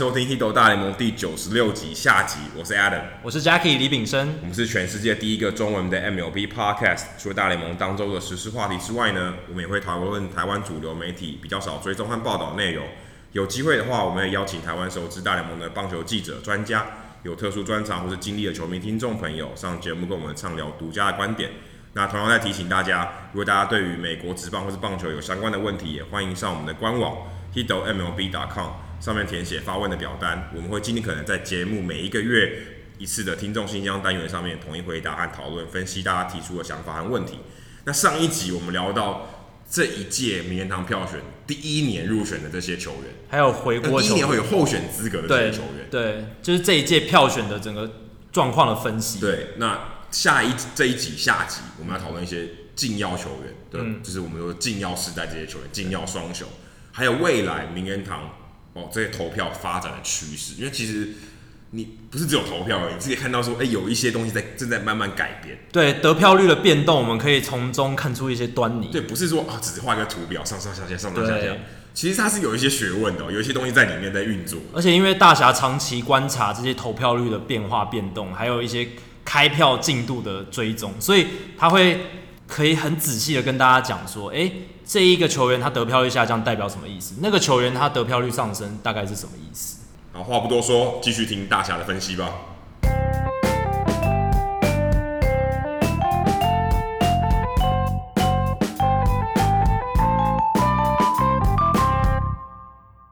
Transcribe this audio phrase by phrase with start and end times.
[0.00, 2.38] 收听《Hito 大联盟》第九十六集下集。
[2.56, 4.34] 我是 Adam，我是 Jackie 李炳生。
[4.40, 7.04] 我们是全世界第一个中文的 MLB Podcast。
[7.18, 12.86] 除了大联盟当周的时事话题之外呢，我们也会讨论台湾主流媒体比较少追踪和报道内容。
[13.32, 16.86] 有机会的话，我们也邀请台湾熟知大联盟的棒球记者、专家，
[17.22, 21.50] 有特殊专长或是经历的球迷听众朋友上节目跟我们畅聊独家的观点。
[21.92, 27.18] 那同样在提醒大家，如果大家对于美国职棒或是棒球有相关的问题，也欢迎上我们的官网
[27.54, 28.70] hitomlb.com。
[29.00, 32.52] 上面填写发问的表单，我们会尽可能在节目每一个月
[32.98, 37.38] 一次的听众信箱单元上面统一回答和讨论，分析大家提出的想法和问题。
[37.84, 47.90] 那上一集我们聊到这一届名人堂票选第一年入选的这些球员，还有回国第一年会有候选资格的这些球员，对，对，就是这一届票选的整个
[48.30, 49.18] 状况的分析。
[49.18, 52.46] 对，那下一这一集下集我们要讨论一些
[52.76, 56.46] 禁药球员，对，嗯、就是我们说禁药时代这些球员，禁药双雄，
[56.92, 58.30] 还有未来名人堂。
[58.74, 61.10] 哦，这些投票发展的趋势，因为其实
[61.72, 65.58] 你不是只有投票而已，你自己看到说，哎，有一些东西在正在慢慢改变。
[65.72, 68.88] 对，得票率的变动，我们可以从中看出一些端倪。
[68.92, 71.56] 对，不是说啊，只是画一个图表，上上下下，上上下下。
[71.92, 74.60] 其实它是有一些学问的，有一些东西在里面在运作。
[74.72, 78.88] 而且因为大侠长期观察这些投票率的变化变动，还有一些
[79.24, 81.26] 开票进度的追踪，所以
[81.58, 82.00] 他会
[82.50, 84.50] 可以很仔细的跟大家讲说，哎。
[84.84, 87.14] 这一个球员他得票率下降代表什么意思？
[87.22, 89.78] 那个球员他得票率上升大概是什么意思？
[90.12, 92.28] 好，话不多说，继续听大侠的分析吧。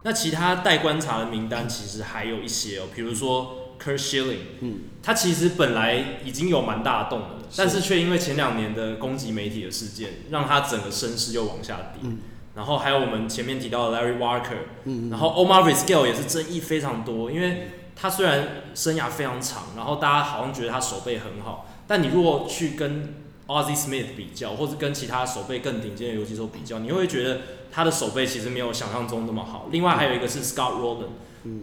[0.03, 3.68] 那其他待观察的名单其实还有一些哦，比如说。
[3.89, 12.03] Curt Schilling，嗯，他其实本来已经有蛮大的动能，但是却因为前两年的攻击媒体的事件，让他整个声势又往下跌。
[12.03, 12.19] 嗯，
[12.55, 23.15] 然后还有我们前面提到的 Larry Walker，嗯，然后 Omar Vizquel 也是争议非常多，因为他虽然生涯非常长，然后大家好像觉得他手背很好，但你如果去跟
[23.47, 27.41] Ozzie Smith 比较，或者跟其他手背更顶尖的游击手比较，你会觉得
[27.73, 29.69] 他的手背其实没有想象中那么好。
[29.71, 31.07] 另外还有一个是 Scott Rolen，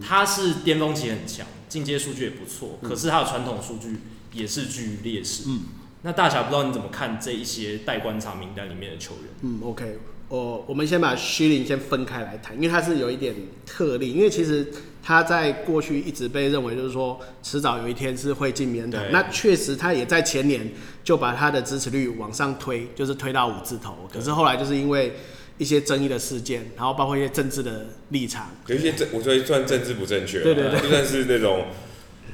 [0.00, 1.46] 他是巅峰期很强。
[1.68, 3.98] 进阶数据也不错，可是他的传统数据
[4.32, 5.42] 也是居于劣势。
[5.48, 5.62] 嗯，
[6.02, 9.24] 那大侠不知道你怎么看这一些待观察名单里面的球员？
[9.42, 9.98] 嗯，OK，
[10.28, 13.34] 我我们先把 Schilling 先分开来谈，因为他是有一点
[13.66, 14.72] 特例，因为其实
[15.02, 19.02] 他在过去一直被认为就是说迟早有一天是会进名人堂。
[19.10, 20.70] 那确实他也在前年
[21.02, 24.08] 就把他的支持率往上推，就是推到五字头。
[24.10, 25.16] 可是后来就是因为
[25.58, 31.66] 一些争议的事件，然后包括一些政治的立场，有一些政，我觉得算政治不正确，对对对，就算是那种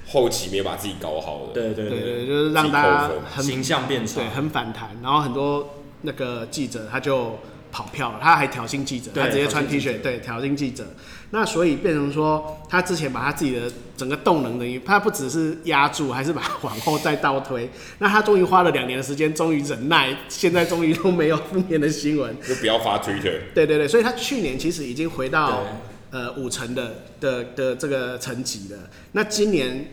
[0.08, 7.38] 后期没有把自己搞好的，对对对，对，就是让大家很形象变差，对，很反弹，然后很多那个记者他就
[7.72, 10.84] 跑票了，他还挑衅记者，他直接穿 T 恤，对，挑衅记者。
[11.30, 13.62] 那所以变成说，他之前把他自己的
[13.96, 17.70] 整个动能等于，他不只是压住，还是把它往后再倒推。
[17.98, 23.40] 那他终于花了两年的时间，终于忍耐，现在终于都没有负面的新闻，就不要发 Twitter。
[23.54, 25.62] 对对对，所以他去年其实已经回到
[26.10, 28.78] 呃五成的的的这个层级了。
[29.12, 29.88] 那今年。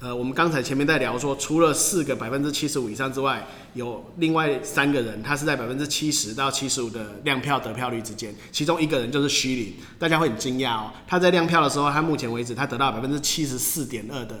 [0.00, 3.44] 呃，我们刚才前面在聊说，除了四个百分之七十五以上之外，
[3.74, 14.38] 有另外三个人，他是在百分之七十到七十五的量票得票率之间，其中一个人就是 Schilling，大家会很惊讶哦，他在量票的时候，他目前为止他得到百分之七十四点二的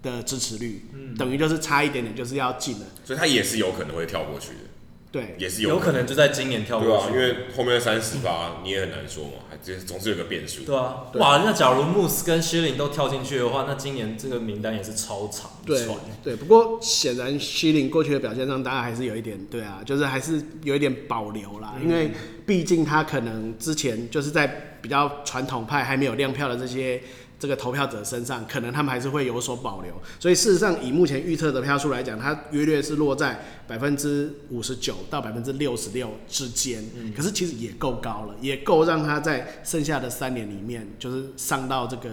[0.00, 4.69] 的支持率，嗯，等于就是差一点点就是要进了，所以他也是有可能会跳过去的。
[5.12, 10.62] 对，也是有可能就在今年跳过去，对啊，因为后面的三十八你也很难说嘛，还这总是有个变数。
[10.62, 15.50] 对啊，哇，那假如穆斯跟 Schilling 都跳进去的话，那今年这个名单也是超长。
[15.66, 15.84] 对
[16.22, 22.12] 对，不过显然 Schilling 过去的表现上，大家还是有一点，对啊，就是还是有一点保留啦，因为
[22.46, 27.02] 毕竟他可能之前就是在比较传统派还没有亮票的这些。
[27.40, 36.84] 这个投票者身上，可能他们还是会有所保留，所以事实上，以目前预测的票数来讲，它约略是落在百分之五十九到百分之六十六之间。
[36.94, 42.10] 嗯，可是其实也够高了，也够让他在剩下的三年里面，就是上到这个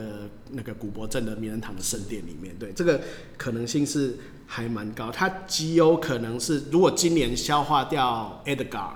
[0.51, 2.55] 那个古柏镇的名人堂的圣殿里面。
[2.57, 3.01] 对，这个
[3.35, 5.11] 可能性是还蛮高。
[5.11, 8.91] 他极有可能是，如果今年消化掉 Edgar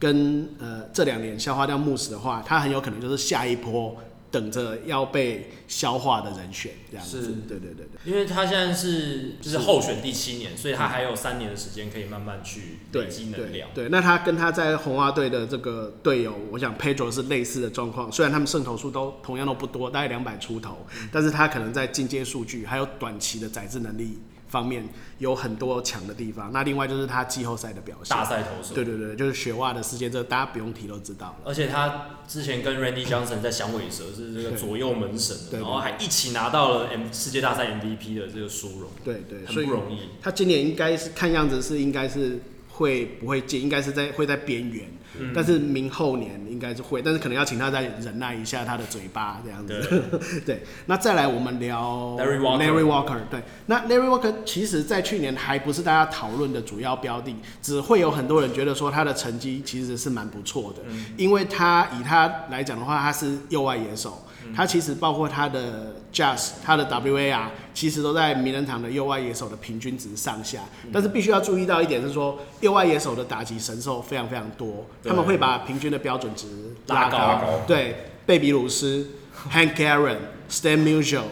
[0.00, 3.96] 跟呃这两年消化掉穆斯的话，他很有可能就是下一波。
[4.36, 7.22] 等着要被消化的人选，这样子。
[7.48, 7.86] 对对对对。
[8.04, 13.70] 因为他现在是就是候选第七年，所以他还有三年的时间可以慢慢去累积能量。
[13.74, 18.12] 对，那他跟他在红袜队的这个队友，我想 Pedro 是类似的状况。
[18.12, 24.18] 虽然他们胜投数都同样都不多，大概两百出头，嗯，但是他可能在进阶数据还有短期的载制能力
[24.56, 24.82] 方面
[25.18, 26.50] 有很多强的地方。
[26.50, 31.36] 那另外就是他季后赛的表现，大赛投手，对对对，就是雪袜的事件，这个大家不用提都知道了。
[31.44, 40.08] 而且他之前跟 Randy Johnson 在响尾蛇是这个左右门神，然后还一起拿到了 M 世界大赛 MVP 的这个殊荣，对对，很不容易。
[40.22, 44.88] 他今年应该是看样子是应该是会不会进，应该是在会在边缘。
[45.18, 49.80] 嗯、但是明后年应该是会，但是可能要请他再忍耐一下他的嘴巴这样子。
[50.10, 52.58] 对， 对，那再来我们聊 Larry Walker。
[52.58, 64.22] Larry Walker，对，那 Larry Walker 其实在去年还不是大家讨论的主要标的，只会有很多人觉得说他的成绩其实是蛮不错的，嗯、因为他以他来讲的话，他是右外野手。
[64.54, 70.60] 他其实包括他的 Jazz 他的 WAR，其实都在名人堂的右外野手的平均值上下。
[70.92, 76.46] 但是必须要注意到一点是说，右外野手的打击神兽非常非常多，他们会把平均的标准值
[76.88, 77.18] 拉高。
[77.18, 77.96] 拉高对，
[78.26, 79.08] 贝比鲁斯、
[79.52, 80.18] Hank Aaron、
[80.50, 81.24] Stan Musial、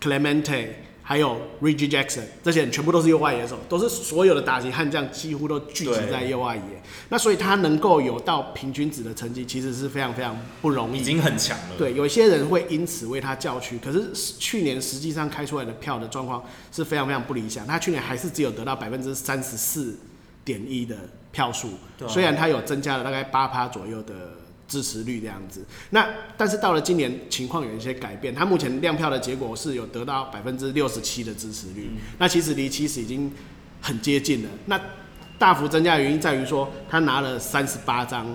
[0.00, 0.85] Clemente。
[1.08, 6.62] 还有 Reggie Jackson，这些人全部都是右外野手，都是所有的打击悍将几乎都聚集在右外野。
[7.10, 11.76] 那所以他能够有到平均值的成绩，其实是非常非常不容易，已经很强了。
[11.78, 14.10] 对，有一些人会因此为他叫屈，可是
[14.40, 16.42] 去年实际上开出来的票的状况
[16.72, 17.64] 是非常非常不理想。
[17.64, 19.96] 他去年还是只有得到百分之三十四
[20.44, 20.96] 点一的
[21.30, 21.68] 票数，
[22.00, 24.14] 啊、虽然他有增加了大概八趴左右的。
[24.68, 33.32] 支持率这样子，那但是到了今年情况有一些改变，他目前亮票的结果是有得到百分之六十七的支持率，嗯、那其实离七十已经
[33.80, 34.50] 很接近了。
[34.64, 34.80] 那
[35.38, 38.26] 大幅增加的原因在于说，他拿了三十八张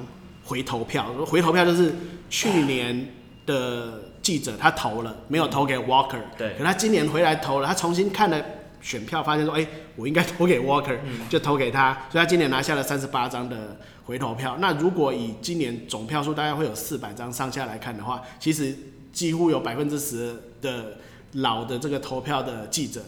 [0.44, 1.94] 回头票，回头票就是
[2.30, 3.08] 去年
[3.46, 8.42] 的记者他投了，没有投给 Walker，对，可他今年回来投了，他重新看了
[8.82, 13.78] 选票，发现说，哎、欸，我应该投给 Walker，、嗯、就投给他，所以他今年拿下了三十八张的。
[14.04, 18.76] 回头票，那如果以今年总票数大概会有四百张上下来看的话，其实
[19.14, 20.98] 几乎有百分之十的
[21.34, 23.02] 老的这个投票的记者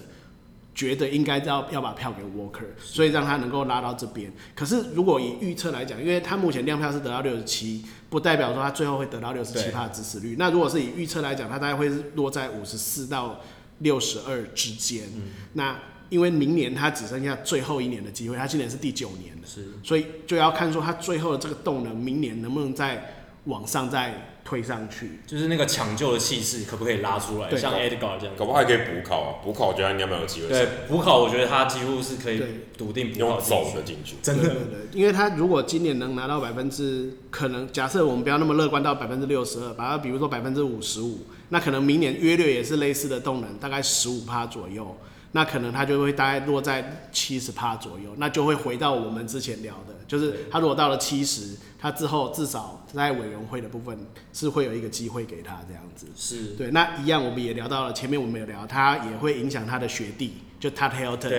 [0.73, 4.31] 觉得应该要要把票给 Walker，所以让他能够拉到这边。
[4.55, 10.35] 可是如果以预测来讲，因为他目前量票是得到六十七，不代表说他最后会得到六十七趴的支持率。
[10.37, 13.41] 那如果是以预测来讲，他大概会是落在五十四到
[13.83, 15.03] 六十二之间。
[15.15, 15.21] 嗯、
[15.53, 23.15] 那因为明年他只剩下最后一年的机会，他今年是第九年了，是，所以就要看说他最后的这个动能，明年能不能再
[23.45, 27.59] 往上再推上去，就是那个抢救的气势可不可以拉出来，对。
[27.59, 30.49] 像 Edgar 这样，搞不好还可以补考啊，补考我觉得应该蛮有机会。
[30.49, 32.41] 对，补考我觉得他几乎是可以
[32.77, 44.97] 笃定补考走的进去，真的，对对对，因为他如果今年能拿到百分之，可能假设我们不要那么乐观到百分之六十二，把它比如说百分之五十五，那可能明年约略也是类似的动能，大概十五趴左右。
[45.33, 53.95] 那可能它就会大概落在七十趴左右，那就会回到我们之前聊的，就是他如果到了七十，他之后至少在委员会的部分
[54.31, 56.07] 是会有一个机会给他这样子。
[56.15, 61.29] 是对，那一样我们也聊到了，前面我们有聊，他也会影响他的学弟，就他 Helton，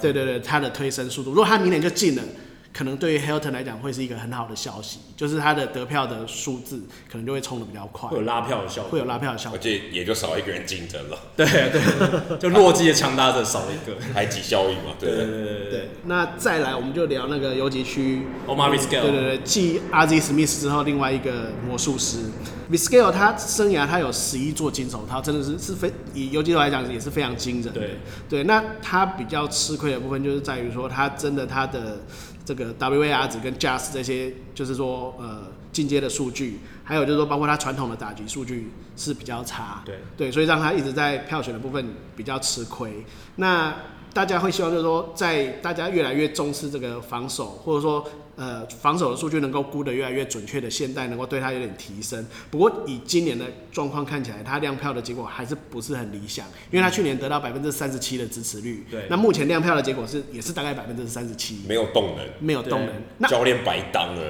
[0.00, 2.22] 对对对，他的推升速度，如果他明年就进了。
[2.72, 6.80] 可能对于 Hilton 来讲会是一个很好的消息，就是他的得票的数字
[7.10, 11.18] 可能就会冲的比较快，会有拉票的效果，会有拉票的效果，而且也就少一个人竞争了。
[11.36, 14.94] 对对，就洛基的强大者少一个，排挤效应嘛。
[14.98, 15.88] 对对对对对。
[16.06, 22.30] 那再来我们就聊那个游击区，Omar Vizquel，对对对，继 Ozzie Smith 之后另外一个魔术师
[22.70, 27.72] Vizquel 他生涯他有十一座金手套，真的是是非以游击手来讲也是非常惊人的。
[27.72, 27.90] 对
[28.30, 31.98] 对，那他比较吃亏的部分就是在于说他真的他的。
[32.44, 43.04] 这个 WAR 值跟 JAS 这些，就是说呃进阶的数据，还有就是说包括他传统的打击数据是比较差，对对，所以让他一直在票选的部分比较吃亏。
[43.36, 43.74] 那
[44.12, 48.04] 大家会希望就是说，在大家越来越重视这个防守，或者说。
[48.34, 52.26] 呃，防守的数据能够估得越来越准确的现代，能够对他有点提升。
[52.50, 58.86] 不过以今年的状况看起来，他亮票的结果还是不是很理想，因为他去年得到百分之三十七的支持率。
[58.90, 59.04] 对。
[59.10, 61.60] 那目前亮票的结果是也是大概百分之三十七。
[61.68, 62.26] 没有动能。
[62.40, 62.94] 没有动能。
[63.18, 64.22] 那教练白当了。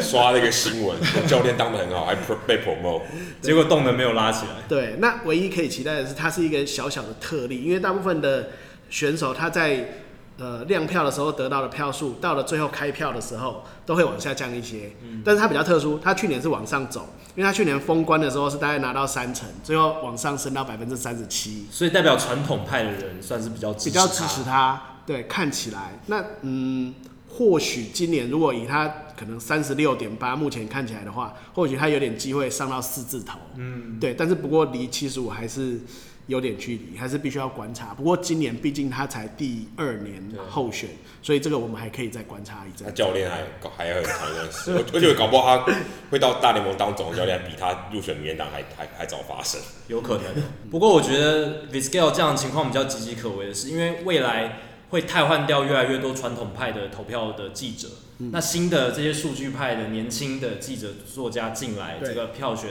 [0.00, 0.96] 刷了一个新闻，
[1.26, 2.14] 教练当的很好，还
[2.46, 3.02] 被 promote，
[3.42, 4.52] 结果动能没有拉起来。
[4.66, 4.96] 对。
[4.98, 8.48] 那唯一可以期待的是，他是一个小小的特例，因为大部分的
[8.88, 9.86] 选手他在。
[10.40, 14.90] 呃，亮票的时候得到的票数，到了最后开票的时候，都会往下降一些。
[15.02, 21.66] 嗯，但是它比较特殊，它去年是往上走，因为它去年封关的时候是大概拿到三成，最后往上升到百分之三十七。
[21.70, 24.82] 所以代表传统派的人算是比较支持比较支持他。
[25.04, 26.94] 对，看起来那嗯，
[27.28, 33.38] 或许今年如果以他可能三十六点八，目前看起来的话，或许他有点机会上到四字头。
[33.56, 35.80] 嗯，对，但是不过离七十五还是
[36.26, 37.94] 有点距离，还是必须要观察。
[37.94, 40.88] 不过今年毕竟他才第二年候选，
[41.22, 42.86] 所以这个我们还可以再观察一阵。
[42.86, 45.74] 他教练还搞还要很长一段时间， 我觉得搞不好他
[46.10, 49.60] 会到大联盟当总教练，比他入选名人堂还还还早发生。
[49.88, 50.24] 有可能。
[50.70, 54.60] 不过我觉得 Vizquel 这样的情况比较岌岌可危的是，因为未来。
[54.90, 62.70] 会汰换掉越来越多传统派的投票的记者，嗯、那新的这些数据派的年轻的记者作家进来这个票选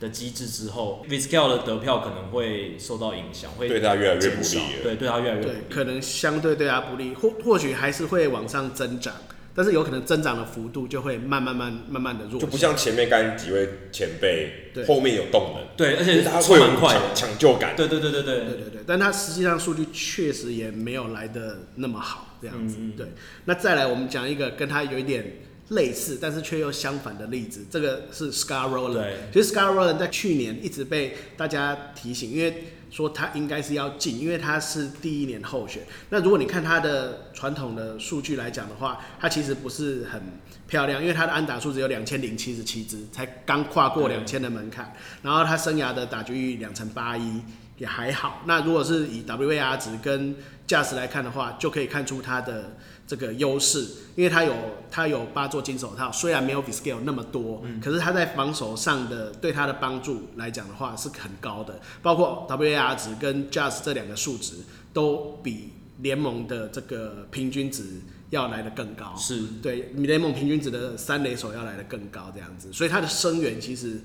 [0.00, 4.60] 的机制之后，Vizquel 的得票可能会受到影响，会对他越来越不利。
[4.82, 9.14] 对，对他越来越不利，可能相对对他不利，或或许还是会往上增长。
[9.58, 18.34] 但是有可能增长的幅度就会慢慢慢慢慢的弱，就不像前面刚几位前辈，后面有动能，对，而且他会蛮快，抢救感，对对对对对。
[18.36, 23.04] 对对对，但他实际上数据确实也没有来的那么好，这样子，嗯、对。
[23.46, 25.38] 那再来我们讲一个跟他有一点
[25.70, 32.74] 类似，但是却又相反的例子，这个是 Rolen，对，其实 Scott Rolen 在去年一直被大家提醒，因为。
[32.90, 35.82] 说他应该是要进，因为他是第一年候选。
[36.10, 40.20] 那如果你看他的传统的数据来讲的话，他其实不是很
[40.66, 44.94] 漂亮，因为他的安打数只有两千零七十七支，才刚跨过两千的门槛。
[45.22, 47.40] 然后他生涯的打击率两成八一
[47.76, 48.42] 也还好。
[48.46, 50.34] 那如果是以 WAR 值跟
[50.66, 52.76] 价值来看的话，就可以看出他的。
[53.08, 53.80] 这个优势，
[54.14, 54.54] 因为他有
[54.90, 64.56] 他有八座金手套，虽然没有 Viscale 那么多，嗯，可是他在防守上的对他的帮助来讲的话是很高的，包括 WAR 值跟 Just 这两个数值
[64.92, 65.72] 都比
[66.02, 67.82] 联盟的这个平均值
[68.28, 69.42] 要来得更高，是。
[69.62, 73.98] 对联盟平均值的三垒手要来得更高这样子，所以他的生源其实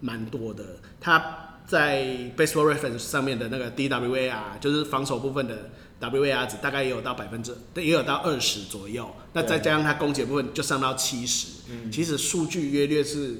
[0.00, 0.64] 蛮多的，
[0.98, 2.02] 他在
[2.36, 5.70] Baseball Reference 上面的那个 DWAR 就是防守部分的。
[6.00, 9.10] WAR 值大概也有到百分之，也有到二十左右。
[9.32, 13.38] 那再加上它攻击部分就上到七十，嗯，其实数据约略是，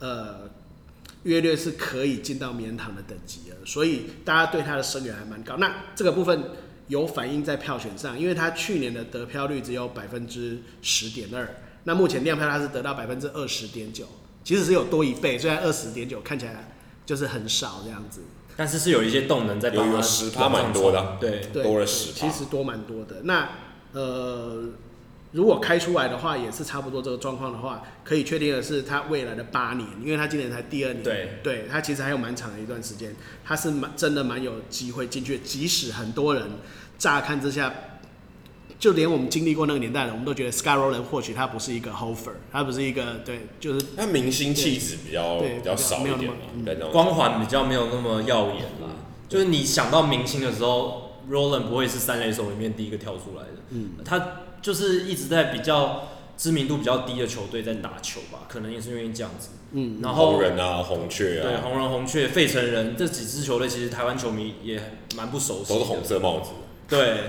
[0.00, 0.50] 呃，
[1.22, 3.56] 约略是可以进到名人堂的等级了。
[3.64, 5.56] 所以大家对他的声援还蛮高。
[5.58, 6.50] 那这个部分
[6.88, 11.48] 有反映在票选上，因为他去年的得票率只有百分之十点二，
[11.84, 14.04] 那目前亮票他是得到百分之二十点九，
[14.42, 15.38] 其实是有多一倍。
[15.38, 16.72] 虽然二十点九看起来
[17.10, 18.20] 就是很少这样子。
[18.56, 23.22] 但是是有一些动能在帮他，十趴蛮多的，对，多了十趴，其实多蛮多的。
[23.24, 23.48] 那
[23.90, 24.62] 呃，
[25.32, 36.48] 如果开出来的话，也是差不多这个状况的话，可以确定的是，他未来的八年，因为他今年才第二年，对，对他其实还有蛮长的一段时间，他是蛮真的蛮有机会进去，即使很多人
[36.96, 37.74] 乍看之下。
[38.80, 48.96] 就连我们经历过那个年代的，我们都觉得 Rolen 或许他不是一个 Hofer，他不是一个对，就是他明星气质比较比较少一点嘛，光环比较没有那么耀眼啦。
[49.28, 53.62] 就是你想到明星的时候，Rolen 不会是三垒手里面第一个跳出来的。
[53.68, 56.08] 嗯，他就是一直在比较
[56.38, 59.50] 知名度比较低的球队在打球吧，可能也是因为这样子。
[59.72, 66.52] 嗯，然后红人啊，红雀啊，对，红人、红雀、费城人这几支球队，其实台湾球迷也蛮不熟悉，都是红色帽子。
[66.90, 67.20] 对，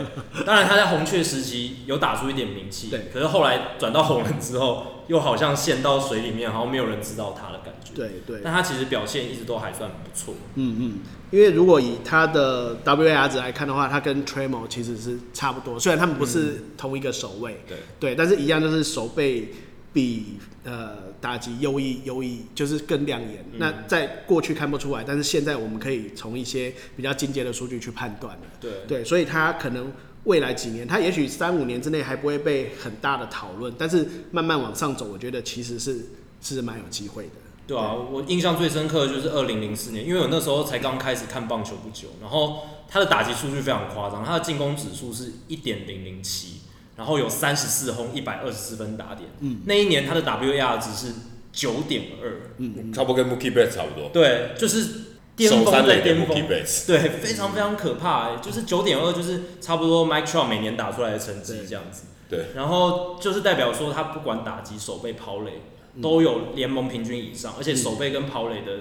[0.46, 7.91] 当然他在红雀时期有打出一点名气，对，可是后来转到红人之后，又好像陷到水里面，好像没有人知道他的感觉。
[7.94, 10.34] 对对，但他其实表现一直都还算不错。
[10.56, 11.00] 嗯嗯，
[11.30, 19.53] 因为如果以他的 WAR 值来看的话，他跟 Trammell 其实是差不多，虽然他们不是同一个守卫，对对，但是一样就是守备
[19.94, 21.11] 比呃。
[21.22, 23.46] 打击优异，优异就是更亮眼。
[23.54, 28.44] 嗯、那在过去看不出来，但是现在我们可以从一些比较精简的数据去判断了。
[28.60, 36.08] 对对，所以他可能未来几年，他也许三五年之内还不会被很大的讨论，但是慢慢往上走，我觉得其实是
[36.42, 37.32] 是蛮有机会的。
[37.68, 46.61] 对啊，我印象最深刻的就是二零零四年，因为我那时候才刚开始看棒球不久，然后他的打击数据非常夸张，他的进攻指数是一点零零七。
[46.95, 49.29] 然后有三十四轰，一百二十四分打点。
[49.39, 51.13] 嗯，那一年他的 WAR 值是
[51.51, 54.10] 九点二，嗯，差不多跟 Mookie Betts 差不多。
[54.10, 54.88] 对，就是
[55.36, 56.48] 巅峰在巅峰。
[56.88, 62.03] 对，非常非常可怕，欸，就是九点二，就是差不多 Mike Trout 每年打出来的成绩这样子。
[62.29, 62.45] 对。
[62.55, 65.62] 然后就是代表说，他不管打击、手背、跑垒，
[66.01, 68.71] 都有联盟平均以上，而且手背跟跑垒的。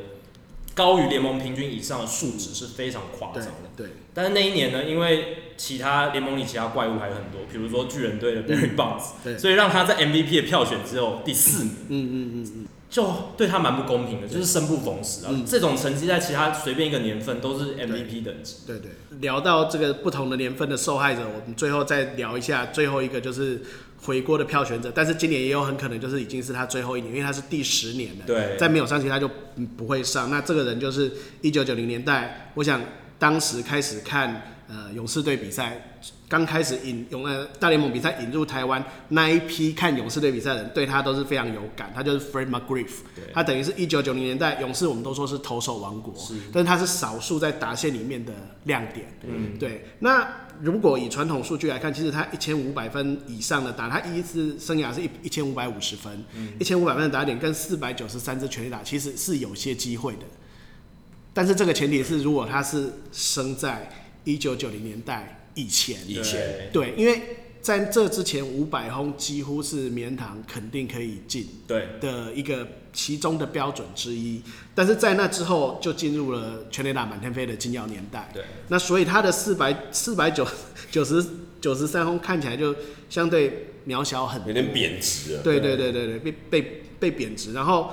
[0.74, 3.50] 高于联盟平均以上的数值是非常夸张的。
[3.76, 3.86] 对。
[3.86, 11.72] 对，但是那一年呢，因为其他联盟里其他怪物还有很多，比如说巨人队的 Barry Bonds，对，所以让他在 MVP 的票选只有第四名。
[11.88, 12.66] 嗯嗯嗯嗯。
[12.90, 15.28] 就对他蛮不公平的，就是生不逢时啊。
[15.30, 18.56] 嗯、这种成绩在其他随便一个年份都是 MVP 等级。
[18.66, 19.18] 对对，对。
[19.20, 23.62] 聊到这个不同的年份的受害者，我们最后再聊一下最后一个就是。
[24.02, 28.24] 回锅的票选者，但是今年也有很可能就是已经是他最后一年，因为他是第十年了。
[28.26, 29.28] 对，在没有上去他就
[29.76, 30.30] 不会上。
[30.30, 32.80] 那这个人就是一九九零年代，我想
[33.18, 41.92] 当时开始看呃勇士队比赛，刚开始引勇呃大联盟比赛引入台湾那一批看勇士队比赛的人，对他都是非常有感。
[41.94, 42.90] 他就是 Fred McGriff，
[43.34, 48.32] 他等于是一九九零年代勇士，我们都说是投手王国，是但是他是少数在打线里面的
[48.64, 49.12] 亮点。
[49.28, 49.84] 嗯，对。
[49.98, 50.26] 那
[50.62, 56.24] 如果以传统数据来看，其实他一千五百分以上的打，他一次生涯是一一千五百五十分，
[56.58, 60.22] 一千五百分的打点跟四百九十三支全垒打，其实是有些机会的。
[61.32, 63.88] 但是这个前提是，如果他是生在
[64.24, 67.20] 一九九零年代以前，以前对，因为
[67.60, 74.42] 在这之前五百轰几乎是棉糖肯定可以进对的一个其中的标准之一。
[74.74, 80.46] 但是在那之后就进入了全垒打满天飞的金钥年代，对，那所以他的四百四百九
[80.90, 81.24] 九十
[81.60, 82.74] 九十三轰看起来就
[83.08, 85.42] 相对渺小很多，有点贬值了。
[85.42, 87.52] 对对对对对，被被被贬值。
[87.52, 87.90] 然后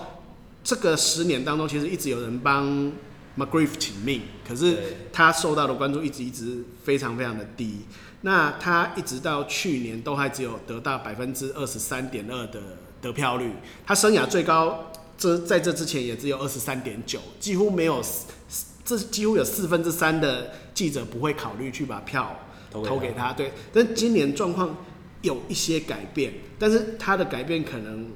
[0.64, 2.92] 这个十年当中，其实一直有人帮。
[3.38, 4.76] McGriff 请命，可是
[5.14, 7.82] 他受到的关注一直一直非常非常的低。
[8.22, 12.60] 那他一直到去年都还只有得到百分之二十三点二的
[13.02, 13.52] 得票率，
[13.86, 18.04] 他生涯最高这在这之前也只有二十三点九，几乎没有，
[18.84, 22.38] 这几乎有四分之三的记者不会考虑去把票
[22.72, 23.34] 投给他。
[23.34, 24.76] 对，但今年状况
[25.22, 28.10] 有一些改变，但是他的改变可能。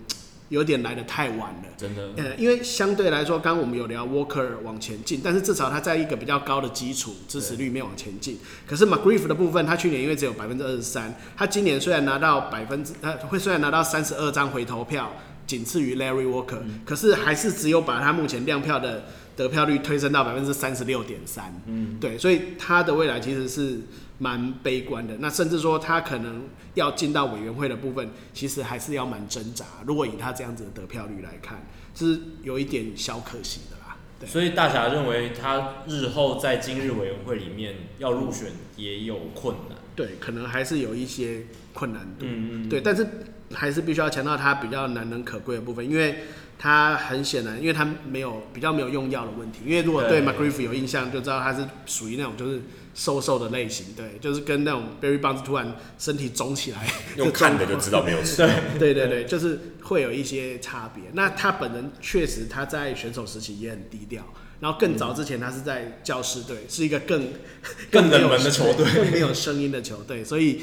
[0.52, 2.10] 有点来的太晚了，真的。
[2.18, 8.38] 呃，因为相对来说，刚刚我们有聊 Walker 往前进，但是至少他在一个比较高的基础支持率里面往前进。
[8.68, 15.10] 可是 McGriff 的部分，他去年因为只有百分之二十三，他今年虽然拿到百分之，呃，会虽然拿到三十二张回头票，
[15.48, 19.06] 仅次于 Larry Walker，嗯，可是还是只有把他目前亮票的
[19.38, 21.46] 得票率推升到百分之三十六点三。
[21.68, 23.80] 嗯，对，所以他的未来其实是。
[24.22, 29.66] 蛮悲观的，那甚至说他可能要进到委员会的部分，其实还是要蛮挣扎。
[29.84, 33.98] 如果以他这样子的得票率来看，是有一点小可惜的啦。
[34.20, 39.76] 对，所以大侠认为他日后在今日委员会里面要入选也有困难。
[39.96, 42.26] 对，可能还是有一些困难度。
[42.26, 42.70] 嗯嗯。
[42.70, 43.06] 对，但是
[43.54, 46.24] 还是必须要强调他比较难能可贵的部分，因为
[46.58, 49.60] 他很显然，因为他没有比较没有用药的问题。
[49.66, 52.62] 因为如果对 McGriff 有印象，就知道他是属于那种就是。
[52.94, 58.46] 瘦瘦的类型，对，就是跟那种 Barry Bonds 突然身体肿起来， 用看的就知道没有事。
[58.78, 61.06] 对 对对，就是会有一些差别。
[61.14, 64.22] 那他本人确实他在选手时期也很低调，
[64.60, 67.30] 然后更早之前他是在教师队，是一个更
[67.90, 70.62] 更冷门的球队，更没有声音的球队，所以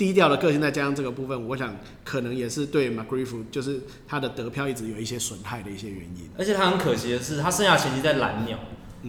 [0.00, 6.30] 低调的个性再加上这个部分，我想可能也是对 McGriff 就是他的得票一直有一些损害的一些原因。
[6.38, 8.58] 而且他很可惜的是，他生涯前期在蓝鸟，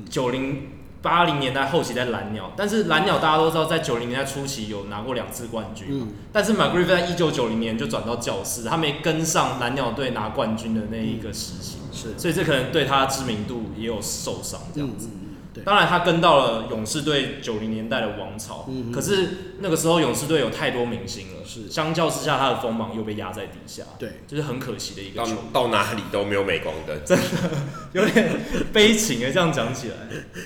[0.09, 0.63] 九零。
[1.03, 5.87] 八零年代后期在蓝鸟，但是蓝鸟大家都知道，在九零年代初期有拿过两次冠军。
[5.89, 15.09] 嗯，但是 McGriff 在一九九零年就转到教士，他没跟上蓝鸟队拿冠军的那一个时期，是，所以这可能对他知名度也有受伤这样子。
[15.53, 27.25] 对，当然他跟到了勇士队九零年代的王朝，嗯，可是那个时候勇士队有太多明星了，是，相较之下他的锋芒又被压在底下，对，就是很可惜的一个球到，到哪里都没有镁光灯，真 的
[27.93, 28.39] 有点
[28.71, 29.95] 悲情啊，这样讲起来，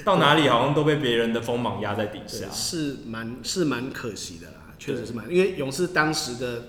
[0.04, 6.64] 到哪里好像都被别人的锋芒压在底下，是蛮是蛮可惜的啦，确实是蛮，因为勇士当时的。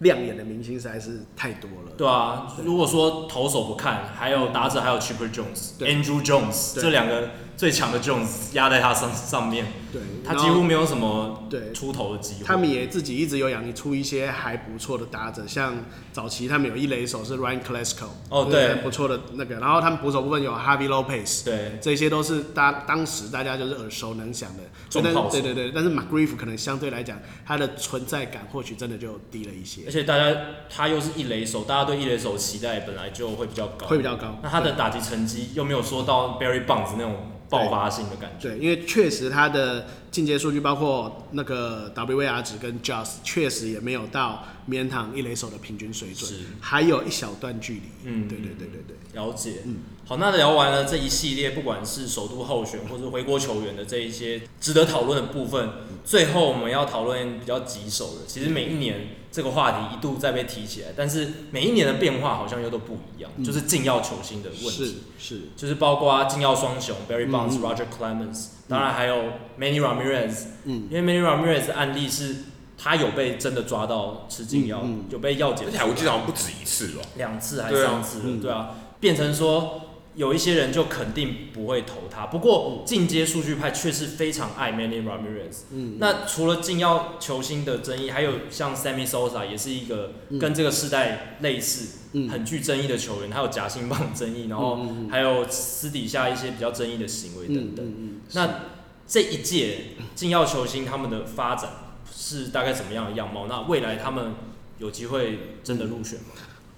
[0.00, 1.92] 亮眼的明星实在是太多了。
[1.96, 12.44] 对啊，如果说投手不看，还有打者，还有 Chipper Jones、Andrew Jones 这两个最强的 Jones 压在他上上面，对，他几乎没有什么对出头的机会。
[12.44, 15.74] 他们也自己一直有养出一些还不错的打者，像
[16.12, 19.56] 早期他们有一垒手是 Ryan c l a s c o 哦对，不错的那个。
[19.56, 24.62] 然后他们捕手部分有 Harvey Lopez，对，这些都是大当时大家就是耳熟能详的。
[24.90, 29.82] 对对对，但是 McGriff 可能相对来讲，他的存在感或许真的就低了一些。
[29.86, 30.36] 而且大家
[30.68, 34.38] 他又是一垒手，大家对一垒手期待本来就会比较高，会比较高。
[34.42, 37.16] 那他的打击成绩又没有说到 Barry Bonds 那种
[37.48, 38.48] 爆发性的感觉。
[38.48, 47.82] 对，因为确实他的进阶数据包括那个 WVR 值跟 Just 确实也没有到棉糖一垒手的平均水准，是还有一小段距离。
[48.04, 49.62] 嗯，对对对对对，了解。
[49.64, 55.70] 嗯，好，那聊完了这一系列，不管是首都候选或者回国球员的这一些值得讨论的部分，
[56.04, 59.08] 最后我们要讨论比较棘手的，其实每一年。
[59.36, 65.40] 这个话题一度再被提起来，但是每一年的变化好像又都不一样，嗯、就是禁药球星的问题，是，是。
[65.54, 69.24] 就是包括禁药双雄 Barry Bonds、嗯、Roger Clemens，当然还有
[69.60, 72.36] Manny Ramirez，嗯，因为 Manny Ramirez 的案例是
[72.78, 79.82] 他有被真的抓到吃禁药，有被药检，而且我记得好像不止一次了，两次还是三次，对啊，变成说。
[80.16, 85.64] 有一些人就肯定不会投他，不过进阶数据派却是非常爱 Manny Ramirez。
[85.70, 91.98] 嗯，那除了禁药球星的争议，还有像 Sammy Sosa 也是一个跟这个世代类似、
[92.30, 98.20] 很具争议的球员，还有夹心棒争议，然后还有私底下一些比较争议的行为等等。
[98.32, 98.60] 那
[99.06, 101.70] 这一届金耀球星他们的发展
[102.10, 103.46] 是大概怎么样的样貌？
[103.48, 104.34] 那未来他们
[104.78, 106.28] 有机会真的入选吗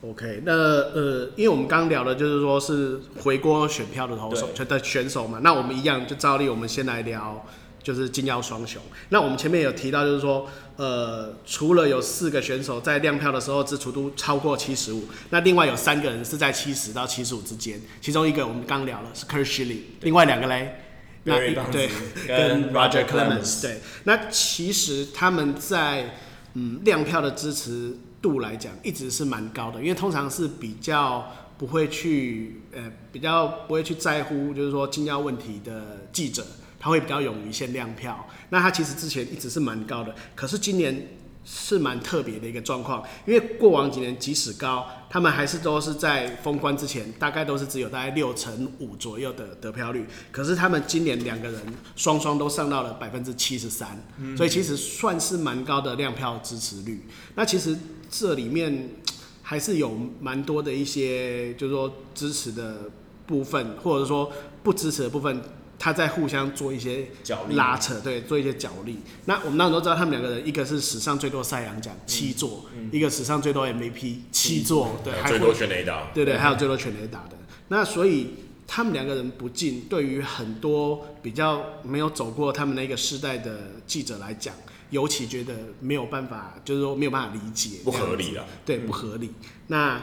[0.02, 7.44] ？OK，那呃，因为我们刚聊的就是说是回锅选票的投手，的选手嘛，那我们一样就照例，我们先来聊。
[7.80, 8.82] 就是金腰双雄。
[9.08, 17.80] 那我们前面有提到，就是说，呃，除了有四个选手在亮票的时候支出都超过七十五，那另外有三个人是在七十到七十五之间。
[18.02, 20.74] 其中一个我们刚聊了是 Curt Schilling，另外两个嘞，
[21.24, 21.36] 那
[21.70, 21.88] 对
[22.26, 23.62] 跟 Roger Clemens。
[23.62, 26.16] 对，那其实他们在
[26.54, 36.46] 嗯亮票的支持度来讲，一直是蛮高的，因为通常是比较不会去呃比较不会去在乎，就是说金耀问题的记者。
[36.80, 41.08] 他会比较勇于先亮票，那他其实之前一直是蛮高的，可是今年
[41.44, 51.60] 是蛮特别的一个状况，因为过往几年即使高，他们还是都是在封关之前，大概都是只有大概六成五左右的得票率，可是他们今年两个人
[51.96, 54.00] 双双都上到了百分之七十三，
[54.36, 57.04] 所以其实算是蛮高的亮票支持率。
[57.34, 57.76] 那其实
[58.10, 58.90] 这里面
[59.42, 62.90] 还是有蛮多的一些，就是说支持的
[63.26, 65.42] 部分，或者说不支持的部分。
[65.80, 67.06] 他在互相做一些
[67.50, 68.98] 拉扯，对，做一些角力。
[69.26, 77.38] 那我们当时都知道，他们两个人，一个是史上最多赛扬奖七座，嗯、一个史上最多 MVP 七座，对，还有最多全垒打，对对，还有最多全垒打的。
[77.68, 78.30] 那所以
[78.66, 84.52] 他们两个人不进，对于很多比较没有走过他们那个时代的记者来讲，
[84.90, 89.26] 尤其觉得没有办法，就是说没有办法理解，不合理啊，对，不合理。
[89.26, 90.02] 嗯、那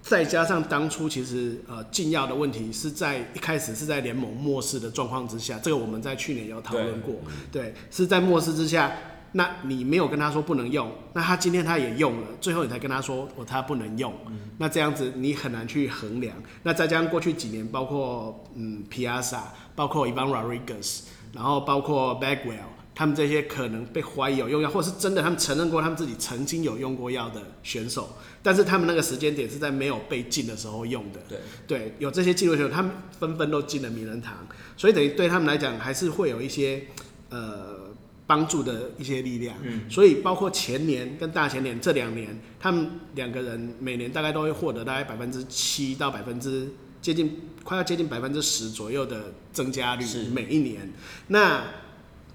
[0.00, 7.14] 再加上当初其实呃禁药的问题是在一开始是在联盟漠视的状况之下，这个我们在去年有讨论过，
[7.50, 8.90] 对，对，是在漠视之下，
[9.32, 16.34] 那你没有跟他说不能用，那他今天他也用了，最后你才跟他说我他不能用，嗯、那这样子你很难去衡量。
[16.62, 21.02] 那再加上过去几年，包括嗯皮亚萨，包括 Ivan Rodriguez，
[21.34, 22.71] 然后包括 Bagwell。
[22.94, 31.20] 他们这些可能被怀疑有用药，或者是真的他们承认过他们自己曾经有用过药的选手，但是他们那个时间点是在没有被禁的时候用的。
[31.28, 36.82] 对，对，有这些记录选手，他们纷纷都进了名人堂，所以等于对他们来讲还是会有一些
[37.30, 37.90] 呃
[38.26, 39.56] 帮助的一些力量。
[39.62, 46.68] 嗯，所以包括前年跟大前年这两年，他们两个人每年大概都会获得大概百分之七到百分之
[47.00, 50.92] 接近快要接近百分之十左右的增加率，每一年。
[51.28, 51.64] 那